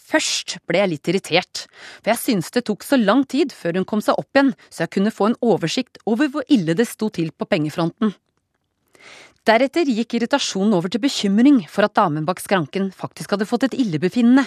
Først 0.07 0.55
ble 0.69 0.79
jeg 0.79 0.91
litt 0.93 1.09
irritert, 1.11 1.65
for 1.99 2.13
jeg 2.13 2.21
syntes 2.21 2.53
det 2.55 2.63
tok 2.69 2.85
så 2.87 2.95
lang 2.95 3.25
tid 3.27 3.51
før 3.51 3.81
hun 3.81 3.87
kom 3.89 4.03
seg 4.03 4.15
opp 4.15 4.39
igjen 4.39 4.53
så 4.69 4.85
jeg 4.85 4.93
kunne 4.95 5.11
få 5.11 5.27
en 5.27 5.39
oversikt 5.43 5.99
over 6.07 6.31
hvor 6.31 6.47
ille 6.47 6.77
det 6.79 6.87
sto 6.87 7.09
til 7.11 7.33
på 7.35 7.49
pengefronten. 7.49 8.13
Deretter 9.47 9.87
gikk 9.87 10.17
irritasjonen 10.17 10.73
over 10.75 10.91
til 10.91 10.99
bekymring 10.99 11.61
for 11.71 11.87
at 11.87 11.95
damen 11.95 12.25
bak 12.27 12.41
skranken 12.43 12.89
faktisk 12.91 13.31
hadde 13.31 13.47
fått 13.47 13.69
et 13.69 13.77
illebefinnende, 13.79 14.43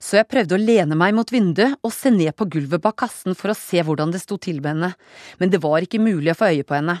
så 0.00 0.16
jeg 0.16 0.30
prøvde 0.30 0.56
å 0.56 0.60
lene 0.62 0.96
meg 0.96 1.12
mot 1.12 1.28
vinduet 1.28 1.76
og 1.84 1.92
se 1.92 2.08
ned 2.14 2.32
på 2.38 2.48
gulvet 2.54 2.80
bak 2.80 2.96
kassen 3.02 3.36
for 3.36 3.52
å 3.52 3.58
se 3.58 3.84
hvordan 3.84 4.14
det 4.14 4.22
sto 4.22 4.40
til 4.40 4.62
med 4.64 4.72
henne, 4.72 4.90
men 5.36 5.52
det 5.52 5.60
var 5.60 5.84
ikke 5.84 6.00
mulig 6.00 6.32
å 6.32 6.38
få 6.40 6.54
øye 6.54 6.64
på 6.64 6.78
henne. 6.78 6.96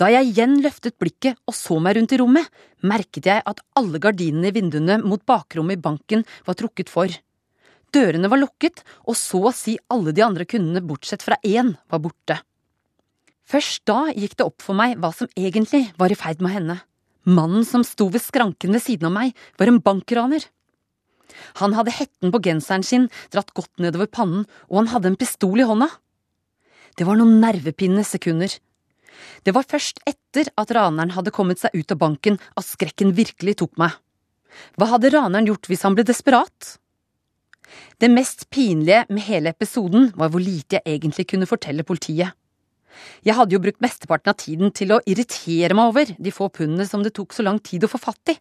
Da 0.00 0.08
jeg 0.08 0.30
igjen 0.30 0.60
løftet 0.64 0.96
blikket 0.96 1.36
og 1.44 1.52
så 1.52 1.76
meg 1.84 1.98
rundt 1.98 2.14
i 2.16 2.20
rommet, 2.22 2.48
merket 2.80 3.26
jeg 3.28 3.44
at 3.44 3.60
alle 3.76 4.00
gardinene 4.00 4.48
i 4.48 4.56
vinduene 4.56 4.96
mot 5.04 5.20
bakrommet 5.28 5.76
i 5.76 5.84
banken 5.84 6.24
var 6.46 6.56
trukket 6.56 6.88
for. 6.88 7.12
Dørene 7.92 8.30
var 8.32 8.40
lukket, 8.40 8.80
og 9.04 9.18
så 9.18 9.42
å 9.50 9.52
si 9.52 9.76
alle 9.92 10.14
de 10.16 10.24
andre 10.24 10.46
kundene 10.48 10.80
bortsett 10.80 11.26
fra 11.26 11.36
én 11.44 11.74
var 11.92 12.00
borte. 12.00 12.38
Først 13.50 13.82
da 13.88 14.12
gikk 14.14 14.36
det 14.38 14.46
opp 14.46 14.62
for 14.62 14.78
meg 14.78 14.98
hva 15.02 15.10
som 15.14 15.30
egentlig 15.34 15.88
var 15.98 16.12
i 16.12 16.18
ferd 16.18 16.42
med 16.42 16.52
å 16.52 16.54
hende. 16.54 16.76
Mannen 17.26 17.66
som 17.66 17.82
sto 17.84 18.06
ved 18.12 18.22
skranken 18.22 18.72
ved 18.76 18.84
siden 18.84 19.10
av 19.10 19.16
meg, 19.16 19.34
var 19.58 19.70
en 19.70 19.82
bankraner. 19.82 20.46
Han 21.60 21.74
hadde 21.76 21.94
hetten 21.94 22.32
på 22.32 22.40
genseren 22.46 22.86
sin 22.86 23.08
dratt 23.34 23.52
godt 23.54 23.82
nedover 23.82 24.10
pannen, 24.10 24.46
og 24.70 24.82
han 24.82 24.90
hadde 24.94 25.12
en 25.12 25.18
pistol 25.20 25.60
i 25.60 25.66
hånda. 25.66 25.90
Det 26.98 27.06
var 27.06 27.18
noen 27.18 27.40
nervepinne 27.42 28.04
sekunder. 28.06 28.54
Det 29.44 29.54
var 29.54 29.68
først 29.68 30.00
etter 30.08 30.50
at 30.58 30.72
raneren 30.74 31.14
hadde 31.16 31.34
kommet 31.34 31.60
seg 31.60 31.74
ut 31.74 31.92
av 31.92 32.00
banken 32.00 32.38
at 32.56 32.66
skrekken 32.66 33.14
virkelig 33.18 33.58
tok 33.62 33.76
meg. 33.80 33.94
Hva 34.78 34.92
hadde 34.94 35.12
raneren 35.14 35.48
gjort 35.50 35.68
hvis 35.70 35.84
han 35.86 35.96
ble 35.98 36.06
desperat? 36.06 36.76
Det 38.02 38.10
mest 38.10 38.48
pinlige 38.50 39.04
med 39.10 39.26
hele 39.28 39.52
episoden 39.54 40.10
var 40.18 40.32
hvor 40.32 40.42
lite 40.42 40.80
jeg 40.80 40.98
egentlig 40.98 41.28
kunne 41.30 41.48
fortelle 41.50 41.86
politiet. 41.86 42.34
Jeg 43.26 43.36
hadde 43.38 43.56
jo 43.56 43.62
brukt 43.62 43.82
mesteparten 43.84 44.32
av 44.32 44.38
tiden 44.40 44.72
til 44.76 44.94
å 44.94 45.00
irritere 45.06 45.76
meg 45.76 45.92
over 45.92 46.12
de 46.16 46.32
få 46.34 46.50
pundene 46.52 46.86
som 46.88 47.04
det 47.04 47.14
tok 47.16 47.34
så 47.36 47.46
lang 47.46 47.60
tid 47.64 47.86
å 47.86 47.90
få 47.92 48.00
fatt 48.02 48.34
i. 48.34 48.36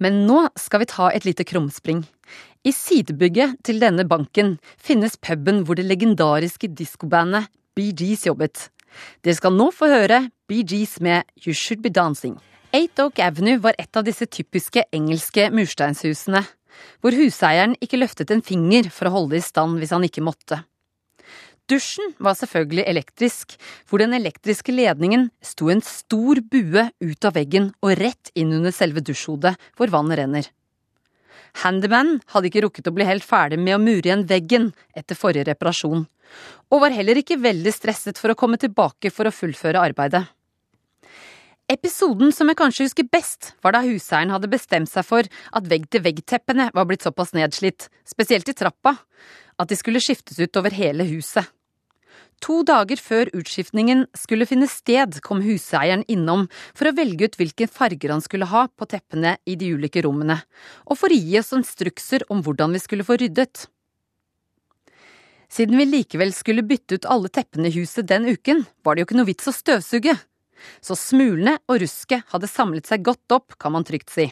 Men 0.00 0.24
nå 0.26 0.46
skal 0.56 0.82
vi 0.82 0.88
ta 0.88 1.10
et 1.12 1.26
lite 1.28 1.44
krumspring. 1.44 2.04
I 2.64 2.72
sidebygget 2.72 3.58
til 3.64 3.80
denne 3.80 4.06
banken 4.08 4.56
finnes 4.80 5.18
puben 5.20 5.62
hvor 5.64 5.76
det 5.76 5.88
legendariske 5.88 6.70
diskobandet 6.76 7.50
Bee 7.76 7.92
Gees 7.96 8.26
jobbet. 8.28 8.68
Dere 9.24 9.36
skal 9.36 9.54
nå 9.56 9.70
få 9.74 9.90
høre 9.92 10.24
Bee 10.48 10.64
Gees 10.66 10.98
med 11.04 11.28
You 11.44 11.54
Should 11.56 11.84
Be 11.84 11.92
Dancing. 11.92 12.38
Eight 12.72 12.98
Oak 13.02 13.18
Avenue 13.18 13.60
var 13.62 13.76
et 13.82 13.96
av 13.98 14.06
disse 14.06 14.28
typiske 14.30 14.84
engelske 14.94 15.48
mursteinshusene, 15.50 16.42
hvor 17.02 17.16
huseieren 17.18 17.74
ikke 17.82 17.98
løftet 17.98 18.30
en 18.30 18.44
finger 18.46 18.88
for 18.94 19.08
å 19.08 19.14
holde 19.16 19.34
det 19.34 19.42
i 19.42 19.48
stand 19.48 19.80
hvis 19.80 19.92
han 19.94 20.06
ikke 20.06 20.24
måtte. 20.24 20.62
Dusjen 21.70 22.14
var 22.18 22.34
selvfølgelig 22.34 22.84
elektrisk, 22.90 23.54
hvor 23.86 24.02
den 24.02 24.14
elektriske 24.16 24.74
ledningen 24.74 25.28
sto 25.44 25.68
en 25.70 25.82
stor 25.86 26.40
bue 26.50 26.88
ut 26.98 27.28
av 27.28 27.36
veggen 27.36 27.70
og 27.84 27.94
rett 28.00 28.32
inn 28.34 28.56
under 28.56 28.74
selve 28.74 29.04
dusjhodet, 29.06 29.54
hvor 29.78 29.92
vannet 29.92 30.18
renner. 30.18 30.48
Handyman 31.62 32.18
hadde 32.32 32.50
ikke 32.50 32.64
rukket 32.66 32.90
å 32.90 32.94
bli 32.94 33.06
helt 33.06 33.26
ferdig 33.26 33.58
med 33.58 33.76
å 33.76 33.82
mure 33.82 34.02
igjen 34.06 34.26
veggen 34.26 34.70
etter 34.96 35.18
forrige 35.18 35.48
reparasjon, 35.50 36.04
og 36.70 36.82
var 36.82 36.94
heller 36.94 37.18
ikke 37.22 37.40
veldig 37.42 37.72
stresset 37.74 38.18
for 38.18 38.32
å 38.32 38.38
komme 38.38 38.58
tilbake 38.60 39.10
for 39.14 39.26
å 39.26 39.34
fullføre 39.34 39.82
arbeidet. 39.82 40.24
Episoden 41.70 42.32
som 42.34 42.50
jeg 42.50 42.58
kanskje 42.58 42.88
husker 42.88 43.06
best, 43.06 43.52
var 43.62 43.76
da 43.76 43.84
huseieren 43.84 44.32
hadde 44.34 44.50
bestemt 44.50 44.90
seg 44.90 45.06
for 45.06 45.22
at 45.26 45.70
vegg-til-vegg-teppene 45.70 46.72
var 46.74 46.88
blitt 46.90 47.06
såpass 47.06 47.30
nedslitt, 47.36 47.86
spesielt 48.02 48.50
i 48.50 48.56
trappa, 48.58 48.96
at 49.54 49.70
de 49.70 49.78
skulle 49.78 50.02
skiftes 50.02 50.40
ut 50.42 50.58
over 50.58 50.74
hele 50.74 51.06
huset. 51.12 51.46
To 52.40 52.62
dager 52.64 52.96
før 52.96 53.28
utskiftningen 53.36 54.06
skulle 54.16 54.46
finne 54.48 54.68
sted, 54.70 55.18
kom 55.24 55.42
huseieren 55.44 56.06
innom 56.08 56.46
for 56.72 56.88
å 56.88 56.94
velge 56.96 57.28
ut 57.28 57.36
hvilke 57.36 57.68
farger 57.68 58.14
han 58.14 58.24
skulle 58.24 58.48
ha 58.48 58.64
på 58.72 58.88
teppene 58.88 59.34
i 59.44 59.58
de 59.60 59.74
ulike 59.76 60.00
rommene, 60.06 60.38
og 60.88 60.96
for 60.96 61.12
å 61.12 61.18
gi 61.20 61.36
oss 61.40 61.52
instrukser 61.56 62.24
om 62.32 62.40
hvordan 62.46 62.72
vi 62.72 62.80
skulle 62.80 63.04
få 63.04 63.18
ryddet. 63.20 63.66
Siden 65.50 65.76
vi 65.76 65.88
likevel 65.90 66.32
skulle 66.32 66.64
bytte 66.64 66.96
ut 66.96 67.08
alle 67.10 67.28
teppene 67.28 67.68
i 67.68 67.74
huset 67.74 68.08
den 68.08 68.28
uken, 68.30 68.64
var 68.86 68.94
det 68.94 69.02
jo 69.02 69.10
ikke 69.10 69.18
noe 69.18 69.28
vits 69.28 69.50
å 69.50 69.54
støvsuge, 69.54 70.16
så 70.80 70.96
smulene 70.96 71.58
og 71.68 71.80
rusket 71.82 72.24
hadde 72.32 72.48
samlet 72.48 72.88
seg 72.88 73.04
godt 73.04 73.36
opp, 73.36 73.58
kan 73.60 73.74
man 73.74 73.84
trygt 73.84 74.12
si. 74.14 74.30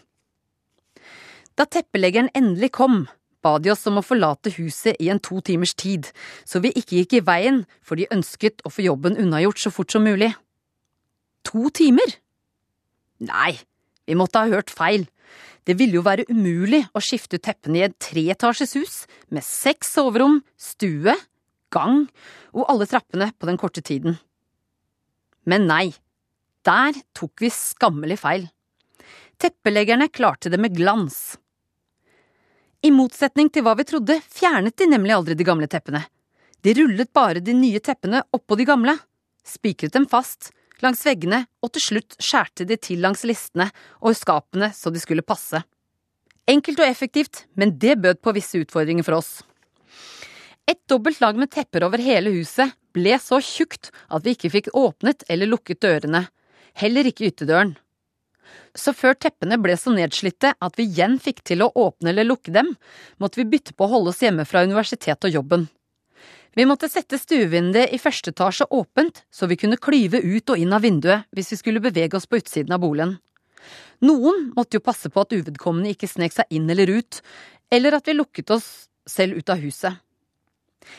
Da 1.58 1.66
teppeleggeren 1.66 2.30
endelig 2.38 2.70
kom, 2.78 3.02
ba 3.44 3.56
de 3.62 3.70
oss 3.72 3.86
om 3.90 4.00
å 4.00 4.04
forlate 4.04 4.52
huset 4.56 4.98
i 5.02 5.10
en 5.12 5.20
to 5.22 5.40
timers 5.44 5.74
tid, 5.78 6.08
så 6.48 6.62
vi 6.64 6.72
ikke 6.74 7.00
gikk 7.00 7.18
i 7.18 7.24
veien, 7.24 7.62
for 7.82 7.98
de 7.98 8.08
ønsket 8.14 8.64
å 8.66 8.72
få 8.72 8.86
jobben 8.86 9.18
unnagjort 9.20 9.62
så 9.62 9.72
fort 9.74 9.94
som 9.94 10.06
mulig. 10.06 10.32
To 11.48 11.70
timer? 11.74 12.18
Nei, 13.24 13.58
vi 14.06 14.18
måtte 14.18 14.42
ha 14.42 14.50
hørt 14.50 14.74
feil. 14.74 15.06
Det 15.68 15.76
ville 15.78 15.98
jo 15.98 16.04
være 16.06 16.26
umulig 16.30 16.84
å 16.96 17.02
skifte 17.04 17.36
ut 17.36 17.44
teppene 17.44 17.80
i 17.80 17.86
et 17.86 17.96
treetasjes 18.00 18.74
hus 18.78 18.94
med 19.34 19.44
seks 19.44 19.92
soverom, 19.98 20.40
stue, 20.56 21.14
gang 21.74 22.06
og 22.54 22.68
alle 22.72 22.88
trappene 22.88 23.30
på 23.36 23.48
den 23.48 23.60
korte 23.60 23.84
tiden. 23.84 24.16
Men 25.48 25.68
nei, 25.68 25.92
der 26.64 26.96
tok 27.16 27.44
vi 27.44 27.52
skammelig 27.52 28.18
feil. 28.22 28.48
Teppeleggerne 29.38 30.08
klarte 30.10 30.50
det 30.50 30.60
med 30.60 30.74
glans. 30.76 31.36
I 32.78 32.92
motsetning 32.94 33.48
til 33.50 33.64
hva 33.66 33.74
vi 33.78 33.86
trodde, 33.88 34.20
fjernet 34.30 34.76
de 34.78 34.86
nemlig 34.86 35.16
aldri 35.16 35.34
de 35.34 35.46
gamle 35.46 35.66
teppene. 35.70 36.04
De 36.62 36.74
rullet 36.78 37.10
bare 37.14 37.42
de 37.42 37.54
nye 37.54 37.80
teppene 37.82 38.22
oppå 38.34 38.58
de 38.58 38.66
gamle, 38.68 38.94
spikret 39.46 39.94
dem 39.94 40.06
fast 40.10 40.52
langs 40.82 41.02
veggene 41.06 41.42
og 41.64 41.72
til 41.74 41.82
slutt 41.82 42.14
skjærte 42.22 42.66
de 42.68 42.76
til 42.78 43.02
langs 43.02 43.24
listene 43.26 43.66
og 43.98 44.14
skapene 44.14 44.70
så 44.76 44.92
de 44.94 45.02
skulle 45.02 45.26
passe. 45.26 45.58
Enkelt 46.48 46.78
og 46.80 46.86
effektivt, 46.86 47.44
men 47.58 47.74
det 47.82 47.98
bød 48.00 48.22
på 48.22 48.32
visse 48.36 48.60
utfordringer 48.62 49.06
for 49.06 49.18
oss. 49.18 49.32
Et 50.68 50.78
dobbelt 50.88 51.18
lag 51.20 51.36
med 51.40 51.50
tepper 51.50 51.84
over 51.86 52.00
hele 52.02 52.30
huset 52.36 52.76
ble 52.94 53.18
så 53.20 53.40
tjukt 53.42 53.90
at 54.06 54.24
vi 54.24 54.36
ikke 54.36 54.52
fikk 54.54 54.70
åpnet 54.76 55.26
eller 55.28 55.50
lukket 55.50 55.82
dørene, 55.82 56.26
heller 56.78 57.10
ikke 57.10 57.26
ytterdøren. 57.32 57.74
Så 58.76 58.92
før 58.96 59.16
teppene 59.18 59.58
ble 59.60 59.74
så 59.78 59.92
nedslitte 59.94 60.54
at 60.54 60.78
vi 60.78 60.86
igjen 60.88 61.18
fikk 61.22 61.42
til 61.50 61.64
å 61.64 61.72
åpne 61.74 62.12
eller 62.12 62.28
lukke 62.28 62.54
dem, 62.54 62.74
måtte 63.18 63.40
vi 63.40 63.48
bytte 63.56 63.74
på 63.74 63.86
å 63.86 63.92
holde 63.94 64.14
oss 64.14 64.22
hjemme 64.22 64.46
fra 64.48 64.64
universitet 64.66 65.26
og 65.26 65.34
jobben. 65.34 65.66
Vi 66.58 66.66
måtte 66.66 66.88
sette 66.90 67.18
stuevinduet 67.20 67.92
i 67.94 68.00
første 68.02 68.32
etasje 68.32 68.66
åpent, 68.74 69.22
så 69.30 69.46
vi 69.46 69.58
kunne 69.60 69.78
klyve 69.78 70.18
ut 70.24 70.50
og 70.50 70.58
inn 70.58 70.74
av 70.74 70.82
vinduet 70.82 71.28
hvis 71.36 71.52
vi 71.52 71.58
skulle 71.60 71.82
bevege 71.84 72.18
oss 72.18 72.26
på 72.26 72.40
utsiden 72.40 72.74
av 72.74 72.82
boligen. 72.82 73.18
Noen 74.02 74.50
måtte 74.56 74.78
jo 74.78 74.84
passe 74.84 75.10
på 75.10 75.22
at 75.22 75.34
uvedkommende 75.34 75.92
ikke 75.94 76.10
snek 76.10 76.34
seg 76.34 76.50
inn 76.54 76.68
eller 76.70 76.90
ut, 76.98 77.20
eller 77.70 77.98
at 77.98 78.08
vi 78.08 78.16
lukket 78.16 78.50
oss 78.54 78.88
selv 79.08 79.38
ut 79.38 79.50
av 79.52 79.62
huset. 79.62 79.98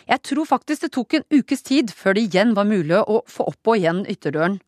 Jeg 0.09 0.21
tror 0.27 0.45
faktisk 0.45 0.85
det 0.85 0.91
tok 0.93 1.17
en 1.17 1.27
ukes 1.33 1.63
tid 1.65 1.93
før 1.95 2.17
det 2.17 2.27
igjen 2.27 2.53
var 2.57 2.67
mulig 2.69 2.99
å 2.99 3.21
få 3.27 3.47
opp 3.49 3.71
og 3.71 3.79
igjen 3.79 4.03
ytterdøren. 4.09 4.59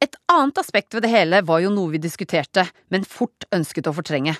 Et 0.00 0.16
annet 0.32 0.58
aspekt 0.62 0.94
ved 0.96 1.04
det 1.04 1.12
hele 1.12 1.42
var 1.44 1.60
jo 1.60 1.72
noe 1.72 1.92
vi 1.92 2.00
diskuterte, 2.00 2.64
men 2.88 3.04
fort 3.04 3.44
ønsket 3.52 3.90
å 3.90 3.96
fortrenge. 3.96 4.36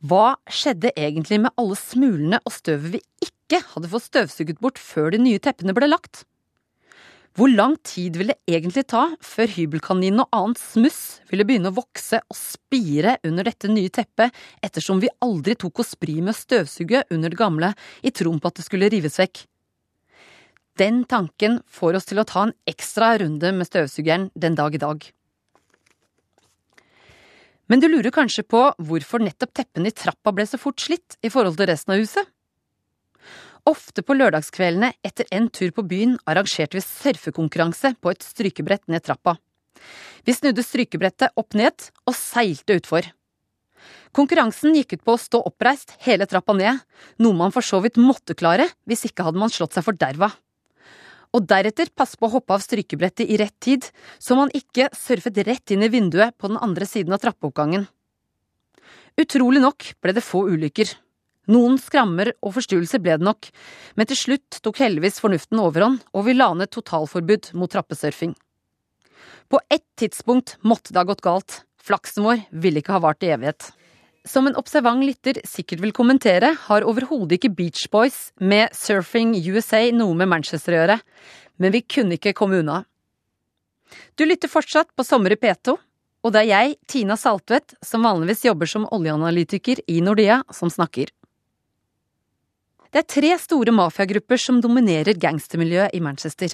Hva 0.00 0.36
skjedde 0.48 0.92
egentlig 0.96 1.40
med 1.44 1.52
alle 1.60 1.76
smulene 1.76 2.40
og 2.44 2.52
støvet 2.54 2.96
vi 2.96 3.00
ikke 3.26 3.60
hadde 3.74 3.88
fått 3.92 4.08
støvsuget 4.08 4.60
bort 4.60 4.80
før 4.80 5.12
de 5.12 5.20
nye 5.20 5.40
teppene 5.42 5.74
ble 5.76 5.88
lagt? 5.90 6.24
Hvor 7.36 7.48
lang 7.52 7.76
tid 7.86 8.16
ville 8.18 8.34
det 8.34 8.56
egentlig 8.56 8.86
ta 8.90 9.04
før 9.22 9.52
hybelkaninen 9.54 10.24
og 10.24 10.34
annet 10.34 10.60
smuss 10.60 11.20
ville 11.30 11.46
begynne 11.46 11.70
å 11.70 11.76
vokse 11.76 12.18
og 12.24 12.36
spire 12.36 13.18
under 13.28 13.46
dette 13.46 13.70
nye 13.70 13.92
teppet, 13.92 14.34
ettersom 14.64 15.00
vi 15.00 15.12
aldri 15.22 15.54
tok 15.54 15.84
oss 15.84 15.94
bry 16.00 16.18
med 16.18 16.34
å 16.34 16.40
støvsuge 16.40 17.04
under 17.14 17.30
det 17.30 17.38
gamle 17.38 17.70
i 18.02 18.10
troen 18.10 18.40
på 18.42 18.50
at 18.50 18.58
det 18.58 18.66
skulle 18.66 18.90
rives 18.90 19.20
vekk? 19.22 19.44
Den 20.80 21.02
tanken 21.04 21.58
får 21.68 21.98
oss 21.98 22.06
til 22.08 22.22
å 22.22 22.24
ta 22.24 22.46
en 22.46 22.54
ekstra 22.70 23.12
runde 23.20 23.50
med 23.52 23.68
støvsugeren 23.68 24.30
den 24.32 24.54
dag 24.56 24.72
i 24.72 24.80
dag. 24.80 25.02
Men 27.68 27.82
du 27.82 27.86
lurer 27.90 28.10
kanskje 28.14 28.46
på 28.48 28.62
hvorfor 28.88 29.20
nettopp 29.22 29.52
teppene 29.60 29.92
i 29.92 29.94
trappa 29.94 30.32
ble 30.34 30.46
så 30.48 30.58
fort 30.58 30.80
slitt 30.80 31.18
i 31.20 31.30
forhold 31.30 31.60
til 31.60 31.68
resten 31.68 31.94
av 31.94 32.00
huset? 32.00 32.32
Ofte 33.68 34.02
på 34.02 34.16
lørdagskveldene 34.16 34.94
etter 35.04 35.28
en 35.36 35.50
tur 35.52 35.68
på 35.76 35.84
byen 35.86 36.16
arrangerte 36.24 36.78
vi 36.78 36.86
surfekonkurranse 36.86 37.92
på 38.00 38.14
et 38.14 38.24
strykebrett 38.24 38.88
ned 38.88 39.04
trappa. 39.04 39.36
Vi 40.24 40.32
snudde 40.32 40.64
strykebrettet 40.64 41.36
opp 41.36 41.54
ned 41.60 41.90
og 42.08 42.16
seilte 42.16 42.80
utfor. 42.80 43.04
Konkurransen 44.16 44.74
gikk 44.80 44.96
ut 44.96 45.04
på 45.04 45.14
å 45.14 45.20
stå 45.20 45.44
oppreist 45.46 45.92
hele 46.08 46.26
trappa 46.28 46.56
ned, 46.56 46.80
noe 47.20 47.36
man 47.36 47.52
for 47.54 47.64
så 47.64 47.84
vidt 47.84 48.00
måtte 48.00 48.34
klare, 48.34 48.72
hvis 48.88 49.06
ikke 49.12 49.28
hadde 49.28 49.40
man 49.40 49.52
slått 49.52 49.76
seg 49.76 49.86
forderva. 49.86 50.32
Og 51.36 51.46
deretter 51.46 51.92
passe 51.94 52.18
på 52.18 52.26
å 52.26 52.32
hoppe 52.32 52.56
av 52.56 52.62
strykebrettet 52.64 53.28
i 53.30 53.38
rett 53.38 53.54
tid, 53.62 53.86
så 54.18 54.34
man 54.38 54.50
ikke 54.56 54.88
surfet 54.96 55.38
rett 55.46 55.70
inn 55.70 55.84
i 55.86 55.90
vinduet 55.92 56.34
på 56.38 56.50
den 56.50 56.58
andre 56.58 56.88
siden 56.90 57.14
av 57.14 57.22
trappeoppgangen. 57.22 57.86
Utrolig 59.20 59.62
nok 59.62 59.92
ble 60.02 60.14
det 60.16 60.26
få 60.26 60.46
ulykker. 60.50 60.90
Noen 61.50 61.78
skrammer 61.82 62.32
og 62.44 62.54
forstyrrelser 62.54 63.02
ble 63.02 63.16
det 63.18 63.26
nok, 63.26 63.48
men 63.98 64.08
til 64.10 64.18
slutt 64.18 64.60
tok 64.62 64.82
heldigvis 64.82 65.18
fornuften 65.22 65.62
overhånd, 65.62 66.02
og 66.14 66.26
vi 66.26 66.36
la 66.36 66.50
ned 66.54 66.70
totalforbud 66.74 67.52
mot 67.58 67.70
trappesurfing. 67.72 68.34
På 69.50 69.58
ett 69.70 69.86
tidspunkt 69.98 70.56
måtte 70.62 70.94
det 70.94 71.00
ha 71.00 71.08
gått 71.08 71.24
galt, 71.26 71.62
flaksen 71.80 72.26
vår 72.26 72.44
ville 72.50 72.82
ikke 72.82 72.94
ha 72.94 73.02
vart 73.02 73.26
i 73.26 73.32
evighet. 73.34 73.72
Som 74.28 74.46
en 74.46 74.56
observant 74.60 75.00
lytter 75.04 75.40
sikkert 75.48 75.80
vil 75.80 75.94
kommentere, 75.96 76.52
har 76.66 76.84
overhodet 76.84 77.38
ikke 77.38 77.54
Beach 77.56 77.86
Boys 77.92 78.30
med 78.36 78.74
Surfing 78.76 79.32
USA 79.48 79.86
noe 79.96 80.16
med 80.16 80.28
Manchester 80.28 80.76
å 80.76 80.82
gjøre, 80.82 80.98
men 81.60 81.72
vi 81.72 81.80
kunne 81.80 82.18
ikke 82.18 82.34
komme 82.36 82.60
unna. 82.60 82.82
Du 84.20 84.26
lytter 84.26 84.52
fortsatt 84.52 84.92
på 84.94 85.06
Sommer 85.06 85.32
i 85.32 85.40
P2, 85.40 85.72
og 86.20 86.34
det 86.34 86.42
er 86.42 86.50
jeg, 86.50 86.76
Tina 86.84 87.16
Saltvedt, 87.16 87.78
som 87.80 88.04
vanligvis 88.04 88.44
jobber 88.44 88.68
som 88.68 88.84
oljeanalytiker 88.92 89.80
i 89.88 90.02
Nordea, 90.04 90.42
som 90.52 90.68
snakker. 90.68 91.08
Det 92.90 93.00
er 93.00 93.08
tre 93.08 93.30
store 93.40 93.72
mafiagrupper 93.72 94.40
som 94.40 94.60
dominerer 94.60 95.16
gangstermiljøet 95.16 95.94
i 95.96 96.02
Manchester. 96.04 96.52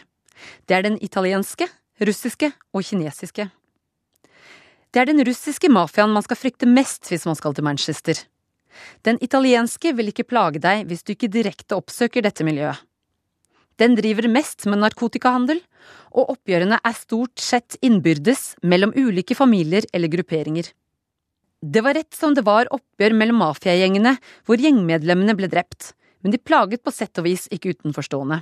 Det 0.69 0.77
er 0.77 0.85
den 0.87 0.99
italienske, 1.03 1.67
russiske 1.99 2.53
og 2.77 2.85
kinesiske. 2.85 3.49
Det 4.97 5.02
er 5.02 5.11
den 5.11 5.21
russiske 5.28 5.69
mafiaen 5.69 6.15
man 6.17 6.25
skal 6.25 6.39
frykte 6.41 6.65
mest 6.65 7.11
hvis 7.11 7.26
man 7.28 7.37
skal 7.37 7.52
til 7.52 7.67
Manchester. 7.67 8.17
Den 9.04 9.19
italienske 9.21 9.91
vil 9.93 10.09
ikke 10.09 10.25
plage 10.25 10.63
deg 10.65 10.87
hvis 10.89 11.04
du 11.04 11.13
ikke 11.13 11.28
direkte 11.28 11.76
oppsøker 11.76 12.25
dette 12.25 12.47
miljøet. 12.49 12.80
Den 13.76 13.93
driver 13.99 14.25
mest 14.32 14.65
med 14.65 14.80
narkotikahandel, 14.80 15.61
og 16.17 16.32
oppgjørene 16.32 16.80
er 16.80 16.97
stort 16.97 17.45
sett 17.45 17.76
innbyrdes 17.85 18.54
mellom 18.65 18.97
ulike 18.97 19.37
familier 19.37 19.85
eller 19.93 20.15
grupperinger. 20.17 20.73
Det 21.61 21.85
var 21.85 21.99
rett 22.00 22.17
som 22.17 22.32
det 22.32 22.47
var 22.49 22.73
oppgjør 22.73 23.21
mellom 23.21 23.43
mafiagjengene 23.45 24.17
hvor 24.49 24.65
gjengmedlemmene 24.65 25.37
ble 25.37 25.52
drept, 25.52 25.93
men 26.25 26.32
de 26.32 26.41
plaget 26.41 26.80
på 26.80 26.97
sett 27.02 27.21
og 27.21 27.28
vis 27.28 27.50
ikke 27.52 27.76
utenforstående. 27.76 28.41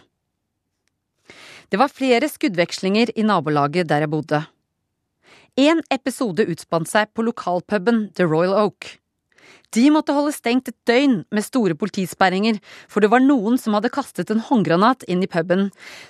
Det 1.67 1.83
var 1.83 1.90
flere 1.90 2.31
skuddvekslinger 2.31 3.17
i 3.19 3.27
nabolaget 3.27 3.90
der 3.90 4.07
jeg 4.07 4.14
bodde. 4.14 4.45
En 5.55 5.79
episode 5.95 6.43
utspant 6.51 6.88
seg 6.90 7.12
på 7.14 7.23
lokalpuben 7.23 8.09
The 8.19 8.25
Royal 8.27 8.57
Oak. 8.59 8.88
De 9.75 9.85
måtte 9.95 10.14
holde 10.17 10.33
stengt 10.35 10.67
et 10.71 10.77
døgn 10.87 11.21
med 11.31 11.45
store 11.47 11.77
politisperringer, 11.79 12.57
for 12.90 12.99
det 13.03 13.11
var 13.12 13.23
noen 13.23 13.55
som 13.62 13.77
hadde 13.77 13.93
kastet 13.95 14.33
en 14.35 14.43
håndgranat 14.43 15.05
inn 15.07 15.23
i 15.23 15.29
puben. 15.31 15.69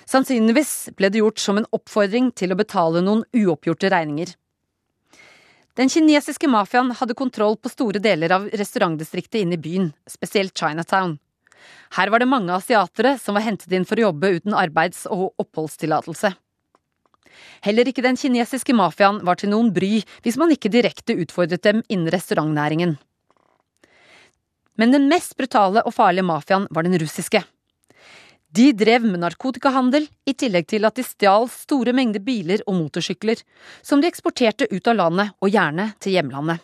Sannsynligvis 0.09 0.95
ble 0.97 1.11
det 1.13 1.21
gjort 1.21 1.43
som 1.43 1.59
en 1.61 1.67
oppfordring 1.77 2.31
til 2.33 2.55
å 2.55 2.57
betale 2.57 3.03
noen 3.05 3.21
uoppgjorte 3.37 3.91
regninger. 3.93 4.31
Den 5.77 5.93
kinesiske 5.93 6.49
mafiaen 6.49 6.89
hadde 6.97 7.17
kontroll 7.19 7.59
på 7.61 7.69
store 7.69 8.01
deler 8.01 8.33
av 8.33 8.47
restaurantdistriktet 8.49 9.43
inne 9.43 9.59
i 9.59 9.61
byen, 9.61 9.91
spesielt 10.09 10.57
Chinatown. 10.57 11.19
Her 11.99 12.09
var 12.09 12.21
det 12.21 12.31
mange 12.31 12.55
asiatere 12.55 13.13
som 13.21 13.37
var 13.37 13.45
hentet 13.45 13.77
inn 13.77 13.85
for 13.85 14.01
å 14.01 14.07
jobbe 14.07 14.39
uten 14.39 14.57
arbeids- 14.57 15.05
og 15.05 15.35
oppholdstillatelse. 15.41 16.33
Heller 17.65 17.89
ikke 17.89 18.03
den 18.05 18.19
kinesiske 18.19 18.75
mafiaen 18.77 19.21
var 19.25 19.39
til 19.39 19.51
noen 19.53 19.71
bry 19.75 19.99
hvis 20.25 20.37
man 20.41 20.53
ikke 20.53 20.71
direkte 20.73 21.17
utfordret 21.17 21.63
dem 21.65 21.83
innen 21.89 22.11
restaurantnæringen. 22.13 22.95
Men 24.75 24.91
den 24.91 25.09
mest 25.11 25.37
brutale 25.39 25.83
og 25.87 25.95
farlige 25.95 26.27
mafiaen 26.27 26.67
var 26.71 26.83
den 26.83 26.97
russiske. 26.99 27.43
De 28.55 28.69
drev 28.77 29.03
med 29.03 29.19
narkotikahandel, 29.19 30.05
i 30.23 30.33
tillegg 30.33 30.67
til 30.71 30.87
at 30.87 30.95
de 30.95 31.03
stjal 31.03 31.49
store 31.51 31.91
mengder 31.95 32.23
biler 32.23 32.61
og 32.67 32.77
motorsykler, 32.77 33.41
som 33.83 33.99
de 33.99 34.07
eksporterte 34.07 34.69
ut 34.71 34.87
av 34.87 34.95
landet 34.95 35.33
og 35.43 35.51
gjerne 35.51 35.89
til 35.99 36.15
hjemlandet. 36.15 36.63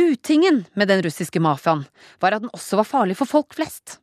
Utingen 0.00 0.64
med 0.74 0.88
den 0.90 1.02
russiske 1.04 1.42
mafiaen 1.42 1.84
var 2.22 2.34
at 2.34 2.42
den 2.42 2.54
også 2.56 2.80
var 2.80 2.88
farlig 2.88 3.18
for 3.18 3.30
folk 3.30 3.54
flest. 3.54 3.98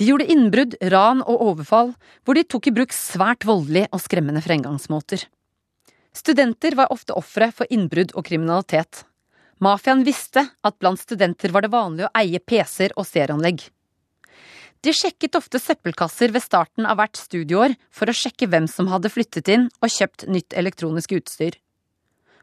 De 0.00 0.08
gjorde 0.08 0.28
innbrudd, 0.32 0.78
ran 0.92 1.20
og 1.26 1.42
overfall, 1.50 1.92
hvor 2.24 2.38
de 2.38 2.46
tok 2.48 2.70
i 2.70 2.74
bruk 2.74 2.94
svært 2.96 3.44
voldelige 3.44 3.90
og 3.92 4.00
skremmende 4.00 4.40
fremgangsmåter. 4.44 5.26
Studenter 6.16 6.76
var 6.76 6.92
ofte 6.92 7.16
ofre 7.16 7.50
for 7.52 7.68
innbrudd 7.72 8.14
og 8.16 8.24
kriminalitet. 8.28 9.04
Mafiaen 9.62 10.02
visste 10.04 10.46
at 10.64 10.78
blant 10.80 11.00
studenter 11.00 11.52
var 11.54 11.64
det 11.64 11.72
vanlig 11.72 12.08
å 12.08 12.12
eie 12.18 12.40
PC-er 12.40 12.96
og 12.96 13.06
stereoanlegg. 13.08 13.62
De 14.82 14.90
sjekket 14.96 15.36
ofte 15.38 15.60
søppelkasser 15.62 16.32
ved 16.34 16.42
starten 16.42 16.88
av 16.90 16.98
hvert 16.98 17.20
studieår 17.20 17.76
for 17.94 18.10
å 18.10 18.16
sjekke 18.16 18.48
hvem 18.50 18.66
som 18.66 18.88
hadde 18.90 19.12
flyttet 19.12 19.50
inn 19.54 19.68
og 19.78 19.92
kjøpt 19.94 20.26
nytt 20.26 20.56
elektronisk 20.58 21.14
utstyr. 21.20 21.54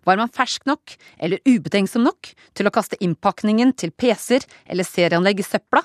Var 0.07 0.17
man 0.21 0.31
fersk 0.31 0.63
nok, 0.69 0.95
eller 1.19 1.43
ubetenksom 1.43 2.05
nok, 2.07 2.31
til 2.55 2.69
å 2.69 2.71
kaste 2.71 2.97
innpakningen 3.03 3.73
til 3.75 3.91
PC-er 3.91 4.47
eller 4.71 4.87
serieanlegg 4.87 5.43
i 5.43 5.49
søpla? 5.49 5.83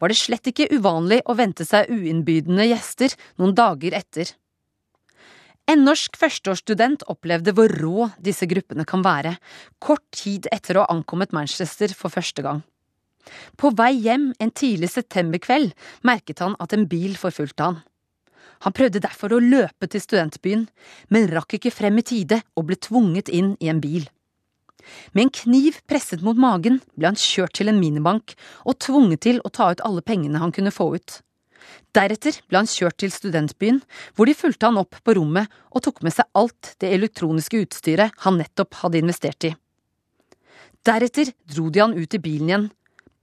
Var 0.00 0.10
det 0.10 0.18
slett 0.18 0.50
ikke 0.50 0.70
uvanlig 0.74 1.20
å 1.26 1.36
vente 1.38 1.66
seg 1.66 1.90
uinnbydende 1.92 2.66
gjester 2.68 3.14
noen 3.40 3.54
dager 3.56 3.96
etter. 3.96 4.32
En 5.70 5.80
norsk 5.86 6.18
førsteårsstudent 6.20 7.06
opplevde 7.08 7.54
hvor 7.56 7.72
rå 7.80 8.10
disse 8.20 8.44
gruppene 8.50 8.84
kan 8.84 9.04
være, 9.04 9.38
kort 9.80 10.04
tid 10.12 10.48
etter 10.52 10.76
å 10.76 10.84
ha 10.84 10.92
ankommet 10.92 11.32
Manchester 11.32 11.94
for 11.96 12.12
første 12.12 12.44
gang. 12.44 12.60
På 13.56 13.70
vei 13.72 13.94
hjem 14.04 14.32
en 14.42 14.52
tidlig 14.52 14.90
septemberkveld 14.92 15.72
merket 16.04 16.42
han 16.44 16.58
at 16.60 16.76
en 16.76 16.84
bil 16.90 17.16
forfulgte 17.16 17.70
han. 17.70 17.78
Han 18.64 18.74
prøvde 18.76 19.00
derfor 19.00 19.32
å 19.32 19.40
løpe 19.40 19.88
til 19.88 20.02
studentbyen, 20.04 20.66
men 21.08 21.30
rakk 21.32 21.56
ikke 21.56 21.72
frem 21.72 21.96
i 22.00 22.04
tide 22.04 22.42
og 22.56 22.68
ble 22.68 22.76
tvunget 22.80 23.32
inn 23.32 23.54
i 23.60 23.70
en 23.72 23.80
bil. 23.80 24.04
Med 25.12 25.26
en 25.26 25.34
kniv 25.40 25.80
presset 25.90 26.24
mot 26.24 26.38
magen 26.38 26.80
ble 26.94 27.10
han 27.10 27.20
kjørt 27.20 27.56
til 27.58 27.70
en 27.70 27.80
minibank 27.80 28.36
og 28.64 28.78
tvunget 28.84 29.24
til 29.26 29.40
å 29.44 29.52
ta 29.52 29.70
ut 29.72 29.84
alle 29.86 30.04
pengene 30.04 30.42
han 30.42 30.54
kunne 30.54 30.74
få 30.74 30.90
ut. 30.96 31.20
Deretter 31.94 32.40
ble 32.50 32.60
han 32.60 32.70
kjørt 32.70 32.98
til 33.00 33.12
studentbyen, 33.14 33.80
hvor 34.14 34.26
de 34.26 34.34
fulgte 34.36 34.66
han 34.66 34.80
opp 34.80 34.98
på 35.06 35.14
rommet 35.18 35.52
og 35.70 35.84
tok 35.86 36.02
med 36.02 36.14
seg 36.16 36.26
alt 36.38 36.74
det 36.82 36.90
elektroniske 36.96 37.60
utstyret 37.64 38.16
han 38.24 38.40
nettopp 38.40 38.80
hadde 38.82 39.00
investert 39.00 39.48
i. 39.50 39.52
Deretter 40.84 41.30
dro 41.48 41.70
de 41.72 41.80
han 41.80 41.94
ut 41.96 42.16
i 42.18 42.20
bilen 42.20 42.50
igjen, 42.50 42.66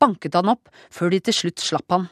banket 0.01 0.39
han 0.39 0.49
opp 0.55 0.71
før 0.89 1.11
de 1.13 1.19
til 1.27 1.37
slutt 1.41 1.61
slapp 1.61 1.93
han. 1.93 2.07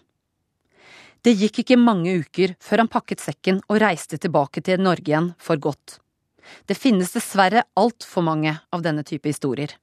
Det 1.25 1.33
gikk 1.35 1.63
ikke 1.63 1.79
mange 1.79 2.13
uker 2.21 2.53
før 2.63 2.83
han 2.83 2.91
pakket 2.91 3.23
sekken 3.23 3.63
og 3.67 3.81
reiste 3.81 4.19
tilbake 4.21 4.61
til 4.63 4.79
Norge 4.83 5.09
igjen 5.09 5.33
for 5.41 5.59
godt. 5.59 5.97
Det 6.67 6.77
finnes 6.77 7.13
dessverre 7.15 7.65
altfor 7.79 8.25
mange 8.25 8.55
av 8.73 8.83
denne 8.85 9.05
type 9.07 9.29
historier. 9.29 9.75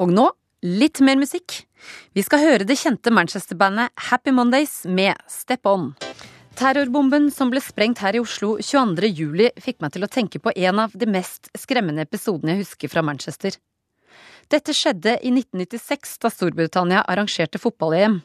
Og 0.00 0.12
nå 0.12 0.30
litt 0.66 1.00
mer 1.04 1.18
musikk. 1.20 1.62
Vi 2.16 2.24
skal 2.24 2.42
høre 2.42 2.66
det 2.68 2.78
kjente 2.80 3.12
Manchester-bandet 3.14 3.92
Happy 4.10 4.32
Mondays 4.34 4.82
med 4.88 5.16
Step 5.30 5.68
On. 5.68 5.92
Terrorbomben 6.56 7.28
som 7.30 7.50
ble 7.52 7.60
sprengt 7.60 8.00
her 8.00 8.16
i 8.16 8.20
Oslo 8.22 8.54
22. 8.64 9.10
juli, 9.12 9.50
fikk 9.60 9.82
meg 9.84 9.92
til 9.92 10.06
å 10.06 10.10
tenke 10.10 10.40
på 10.40 10.54
en 10.56 10.80
av 10.86 10.94
de 10.96 11.08
mest 11.10 11.50
skremmende 11.58 12.06
episodene 12.06 12.54
jeg 12.54 12.64
husker 12.64 12.92
fra 12.94 13.04
Manchester. 13.04 13.58
Dette 14.48 14.72
skjedde 14.76 15.18
i 15.20 15.32
1996, 15.34 16.16
da 16.22 16.30
Storbritannia 16.32 17.02
arrangerte 17.04 17.60
fotball-EM. 17.60 18.22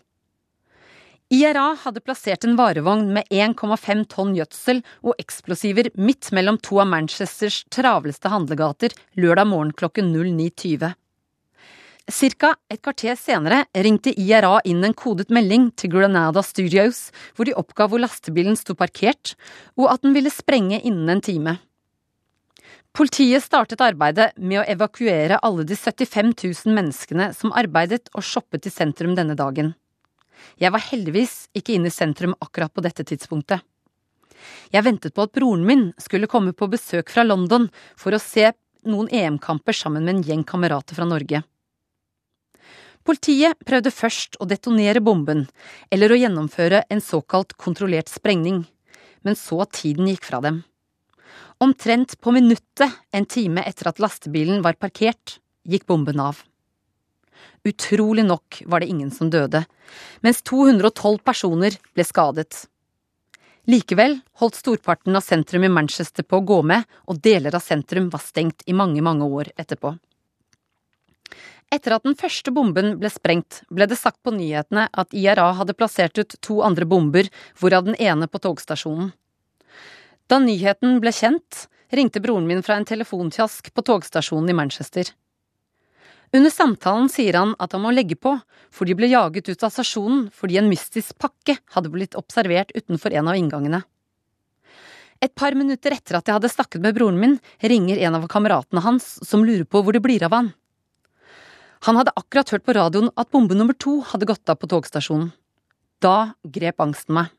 IRA 1.32 1.78
hadde 1.80 2.02
plassert 2.04 2.44
en 2.44 2.58
varevogn 2.60 3.06
med 3.16 3.30
1,5 3.32 4.02
tonn 4.12 4.34
gjødsel 4.36 4.82
og 5.08 5.14
eksplosiver 5.22 5.88
midt 5.96 6.28
mellom 6.36 6.58
to 6.60 6.82
av 6.84 6.90
Manchesters 6.92 7.62
travleste 7.72 8.28
handlegater 8.34 8.92
lørdag 9.16 9.48
morgen 9.48 9.72
klokken 9.72 10.10
09.20. 10.12 10.92
Cirka 12.12 12.50
et 12.68 12.82
kvarter 12.84 13.16
senere 13.16 13.62
ringte 13.72 14.12
IRA 14.12 14.58
inn 14.68 14.84
en 14.84 14.98
kodet 14.98 15.32
melding 15.32 15.70
til 15.80 15.94
Granada 15.94 16.44
Studios, 16.44 17.14
hvor 17.38 17.48
de 17.48 17.56
oppga 17.56 17.88
hvor 17.88 18.04
lastebilen 18.04 18.60
sto 18.60 18.76
parkert, 18.76 19.38
og 19.80 19.88
at 19.94 20.04
den 20.04 20.18
ville 20.18 20.34
sprenge 20.34 20.82
innen 20.84 21.16
en 21.16 21.24
time. 21.24 21.58
Politiet 22.92 23.46
startet 23.46 23.80
arbeidet 23.80 24.34
med 24.36 24.60
å 24.60 24.68
evakuere 24.68 25.40
alle 25.40 25.64
de 25.64 25.80
75 25.80 26.34
000 26.68 26.76
menneskene 26.76 27.32
som 27.38 27.56
arbeidet 27.56 28.12
og 28.12 28.26
shoppet 28.28 28.68
i 28.68 28.74
sentrum 28.74 29.16
denne 29.16 29.40
dagen. 29.40 29.72
Jeg 30.62 30.74
var 30.74 30.84
heldigvis 30.92 31.36
ikke 31.58 31.76
inne 31.76 31.92
i 31.92 31.94
sentrum 31.94 32.36
akkurat 32.40 32.74
på 32.74 32.84
dette 32.86 33.06
tidspunktet. 33.08 33.62
Jeg 34.74 34.86
ventet 34.86 35.14
på 35.14 35.26
at 35.26 35.34
broren 35.36 35.66
min 35.68 35.88
skulle 36.02 36.30
komme 36.30 36.54
på 36.58 36.70
besøk 36.72 37.12
fra 37.14 37.26
London 37.28 37.68
for 38.00 38.16
å 38.16 38.22
se 38.22 38.50
noen 38.90 39.10
EM-kamper 39.14 39.76
sammen 39.78 40.06
med 40.06 40.16
en 40.16 40.24
gjeng 40.26 40.46
kamerater 40.48 40.98
fra 40.98 41.06
Norge. 41.06 41.44
Politiet 43.06 43.58
prøvde 43.66 43.94
først 43.94 44.38
å 44.42 44.46
detonere 44.50 45.02
bomben, 45.02 45.48
eller 45.90 46.14
å 46.14 46.20
gjennomføre 46.20 46.84
en 46.90 47.02
såkalt 47.02 47.56
kontrollert 47.58 48.10
sprengning, 48.10 48.64
men 49.26 49.38
så 49.38 49.66
tiden 49.66 50.10
gikk 50.10 50.28
fra 50.30 50.42
dem. 50.46 50.62
Omtrent 51.62 52.18
på 52.22 52.34
minuttet 52.34 52.94
en 53.14 53.26
time 53.26 53.66
etter 53.66 53.90
at 53.90 54.02
lastebilen 54.02 54.62
var 54.66 54.78
parkert, 54.82 55.40
gikk 55.66 55.88
bomben 55.90 56.22
av. 56.22 56.44
Utrolig 57.68 58.26
nok 58.26 58.62
var 58.66 58.82
det 58.82 58.90
ingen 58.92 59.12
som 59.12 59.30
døde, 59.30 59.64
mens 60.26 60.42
212 60.42 61.20
personer 61.26 61.78
ble 61.94 62.06
skadet. 62.08 62.66
Likevel 63.70 64.18
holdt 64.42 64.58
storparten 64.58 65.16
av 65.16 65.22
sentrum 65.22 65.64
i 65.64 65.70
Manchester 65.70 66.26
på 66.26 66.40
å 66.40 66.46
gå 66.46 66.62
med, 66.66 66.88
og 67.06 67.22
deler 67.22 67.54
av 67.56 67.62
sentrum 67.62 68.10
var 68.10 68.24
stengt 68.26 68.66
i 68.66 68.74
mange, 68.74 69.04
mange 69.06 69.28
år 69.28 69.52
etterpå. 69.62 69.94
Etter 71.72 71.96
at 71.96 72.04
den 72.04 72.18
første 72.20 72.52
bomben 72.52 72.98
ble 73.00 73.08
sprengt, 73.14 73.62
ble 73.72 73.86
det 73.88 74.00
sagt 74.00 74.20
på 74.26 74.34
nyhetene 74.36 74.90
at 74.92 75.14
IRA 75.16 75.52
hadde 75.56 75.78
plassert 75.78 76.18
ut 76.20 76.36
to 76.44 76.60
andre 76.66 76.88
bomber, 76.90 77.30
hvorav 77.60 77.86
den 77.88 77.96
ene 77.96 78.28
på 78.28 78.42
togstasjonen. 78.44 79.14
Da 80.28 80.42
nyheten 80.42 81.00
ble 81.04 81.14
kjent, 81.16 81.68
ringte 81.96 82.20
broren 82.24 82.50
min 82.50 82.64
fra 82.66 82.76
en 82.80 82.88
telefonkiosk 82.88 83.72
på 83.76 83.86
togstasjonen 83.88 84.52
i 84.52 84.58
Manchester. 84.58 85.14
Under 86.32 86.50
samtalen 86.50 87.10
sier 87.12 87.36
han 87.36 87.56
at 87.60 87.74
han 87.76 87.84
må 87.84 87.92
legge 87.92 88.16
på, 88.16 88.38
for 88.72 88.88
de 88.88 88.96
ble 88.96 89.10
jaget 89.12 89.50
ut 89.52 89.66
av 89.68 89.74
stasjonen 89.74 90.30
fordi 90.36 90.62
en 90.62 90.70
mystisk 90.72 91.18
pakke 91.20 91.58
hadde 91.74 91.92
blitt 91.92 92.16
observert 92.20 92.72
utenfor 92.76 93.12
en 93.20 93.32
av 93.32 93.40
inngangene. 93.40 93.82
Et 95.22 95.34
par 95.36 95.54
minutter 95.54 95.94
etter 95.94 96.18
at 96.18 96.26
jeg 96.26 96.34
hadde 96.34 96.50
snakket 96.50 96.82
med 96.82 96.96
broren 96.98 97.20
min, 97.20 97.36
ringer 97.62 98.00
en 98.08 98.18
av 98.18 98.30
kameratene 98.32 98.82
hans 98.82 99.20
som 99.28 99.44
lurer 99.46 99.68
på 99.68 99.84
hvor 99.84 99.94
det 99.94 100.02
blir 100.02 100.24
av 100.26 100.34
han. 100.34 100.50
Han 101.86 102.00
hadde 102.00 102.16
akkurat 102.16 102.50
hørt 102.54 102.66
på 102.66 102.74
radioen 102.78 103.12
at 103.20 103.30
bombe 103.34 103.58
nummer 103.58 103.76
to 103.78 104.00
hadde 104.14 104.30
gått 104.30 104.50
av 104.50 104.58
på 104.62 104.70
togstasjonen. 104.72 105.30
Da 106.02 106.34
grep 106.42 106.82
angsten 106.82 107.18
meg. 107.18 107.30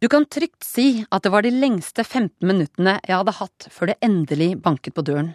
Du 0.00 0.08
kan 0.08 0.24
trygt 0.24 0.64
si 0.64 1.04
at 1.12 1.22
det 1.26 1.30
var 1.34 1.44
de 1.44 1.52
lengste 1.52 2.02
15 2.02 2.46
minuttene 2.48 2.96
jeg 3.04 3.18
hadde 3.18 3.36
hatt 3.36 3.68
før 3.70 3.92
det 3.92 3.98
endelig 4.06 4.54
banket 4.64 4.96
på 4.96 5.04
døren. 5.04 5.34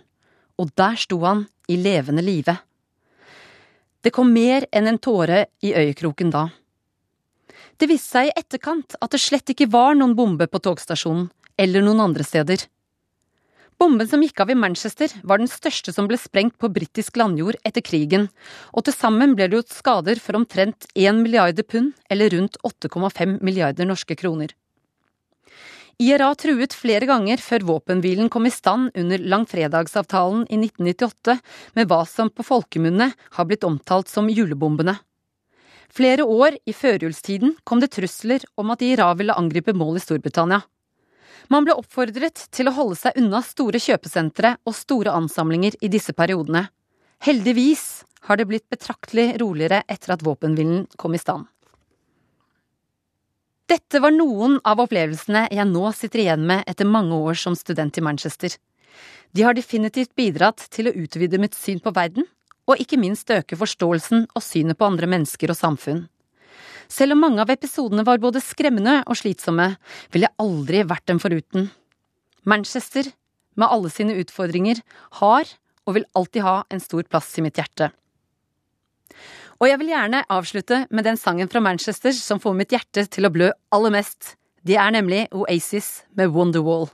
Og 0.62 0.72
der 0.80 0.96
sto 1.00 1.20
han 1.26 1.46
i 1.68 1.78
levende 1.78 2.24
live. 2.24 2.58
Det 4.06 4.14
kom 4.14 4.30
mer 4.34 4.68
enn 4.72 4.88
en 4.88 5.02
tåre 5.02 5.48
i 5.66 5.74
øyekroken 5.74 6.30
da. 6.34 6.48
Det 7.76 7.90
viste 7.90 8.16
seg 8.16 8.30
i 8.30 8.38
etterkant 8.40 8.96
at 9.02 9.12
det 9.12 9.20
slett 9.20 9.52
ikke 9.52 9.68
var 9.74 9.98
noen 9.98 10.14
bombe 10.16 10.48
på 10.48 10.62
togstasjonen, 10.64 11.28
eller 11.58 11.84
noen 11.84 12.04
andre 12.04 12.24
steder. 12.24 12.68
Bomben 13.76 14.08
som 14.08 14.22
gikk 14.24 14.40
av 14.40 14.52
i 14.54 14.56
Manchester, 14.56 15.12
var 15.28 15.42
den 15.42 15.52
største 15.52 15.92
som 15.92 16.08
ble 16.08 16.16
sprengt 16.20 16.56
på 16.62 16.70
britisk 16.72 17.18
landjord 17.20 17.58
etter 17.68 17.84
krigen, 17.84 18.30
og 18.72 18.86
til 18.88 18.96
sammen 18.96 19.34
ble 19.36 19.50
det 19.50 19.60
gjort 19.60 19.76
skader 19.76 20.22
for 20.24 20.40
omtrent 20.40 20.88
1 20.96 21.20
milliarder 21.20 21.68
pund, 21.68 21.92
eller 22.08 22.32
rundt 22.32 22.56
8,5 22.64 23.42
milliarder 23.44 23.90
norske 23.90 24.16
kroner. 24.16 24.54
IRA 26.02 26.34
truet 26.36 26.74
flere 26.76 27.08
ganger 27.08 27.40
før 27.40 27.64
våpenhvilen 27.70 28.28
kom 28.30 28.50
i 28.50 28.52
stand 28.52 28.90
under 29.00 29.22
langfredagsavtalen 29.32 30.44
i 30.52 30.58
1998 30.60 31.38
med 31.78 31.88
hva 31.88 32.02
som 32.10 32.28
på 32.28 32.44
folkemunne 32.44 33.14
har 33.16 33.48
blitt 33.48 33.64
omtalt 33.64 34.12
som 34.12 34.28
julebombene. 34.28 34.98
Flere 35.96 36.26
år 36.28 36.58
i 36.68 36.74
førjulstiden 36.76 37.56
kom 37.64 37.80
det 37.80 37.94
trusler 37.96 38.44
om 38.60 38.74
at 38.74 38.84
IRA 38.84 39.14
ville 39.16 39.38
angripe 39.40 39.72
mål 39.72 39.96
i 39.96 40.04
Storbritannia. 40.04 40.66
Man 41.48 41.64
ble 41.64 41.78
oppfordret 41.80 42.44
til 42.52 42.68
å 42.68 42.76
holde 42.76 43.00
seg 43.00 43.16
unna 43.22 43.40
store 43.46 43.80
kjøpesentre 43.80 44.58
og 44.66 44.76
store 44.76 45.16
ansamlinger 45.16 45.78
i 45.80 45.92
disse 45.94 46.12
periodene. 46.18 46.66
Heldigvis 47.24 48.04
har 48.28 48.42
det 48.42 48.50
blitt 48.50 48.68
betraktelig 48.68 49.38
roligere 49.40 49.86
etter 49.88 50.18
at 50.18 50.26
våpenhvilen 50.26 50.90
kom 51.00 51.16
i 51.16 51.22
stand. 51.22 51.48
Dette 53.66 53.98
var 53.98 54.14
noen 54.14 54.60
av 54.62 54.78
opplevelsene 54.84 55.48
jeg 55.50 55.66
nå 55.66 55.90
sitter 55.98 56.22
igjen 56.22 56.44
med 56.46 56.68
etter 56.70 56.86
mange 56.86 57.18
år 57.18 57.38
som 57.42 57.56
student 57.58 57.98
i 57.98 58.04
Manchester. 58.06 58.54
De 59.34 59.42
har 59.42 59.58
definitivt 59.58 60.14
bidratt 60.14 60.68
til 60.70 60.92
å 60.92 60.94
utvide 60.94 61.40
mitt 61.42 61.58
syn 61.58 61.82
på 61.82 61.94
verden, 61.96 62.28
og 62.70 62.78
ikke 62.82 63.00
minst 63.02 63.30
øke 63.34 63.58
forståelsen 63.58 64.28
og 64.28 64.46
synet 64.46 64.78
på 64.78 64.86
andre 64.86 65.10
mennesker 65.10 65.50
og 65.50 65.58
samfunn. 65.58 66.06
Selv 66.86 67.16
om 67.16 67.24
mange 67.26 67.42
av 67.42 67.50
episodene 67.50 68.06
var 68.06 68.22
både 68.22 68.44
skremmende 68.46 69.00
og 69.10 69.18
slitsomme, 69.18 69.72
ville 70.14 70.30
jeg 70.30 70.46
aldri 70.46 70.86
vært 70.86 71.10
dem 71.10 71.22
foruten. 71.22 71.72
Manchester, 72.46 73.10
med 73.58 73.72
alle 73.72 73.90
sine 73.90 74.14
utfordringer, 74.22 74.84
har 75.22 75.50
og 75.86 75.98
vil 75.98 76.06
alltid 76.14 76.46
ha 76.46 76.60
en 76.70 76.82
stor 76.84 77.06
plass 77.10 77.34
i 77.40 77.46
mitt 77.46 77.58
hjerte. 77.58 77.90
Og 79.62 79.70
jeg 79.70 79.80
vil 79.80 79.94
gjerne 79.94 80.26
avslutte 80.30 80.82
med 80.92 81.08
den 81.08 81.18
sangen 81.20 81.48
fra 81.52 81.62
Manchester 81.64 82.12
som 82.16 82.42
får 82.44 82.58
mitt 82.60 82.76
hjerte 82.76 83.06
til 83.08 83.28
å 83.28 83.32
blø 83.32 83.54
aller 83.76 83.94
mest. 83.96 84.36
Det 84.68 84.76
er 84.82 84.92
nemlig 84.92 85.28
Oasis 85.32 86.04
med 86.18 86.34
Wonderwall. 86.36 86.90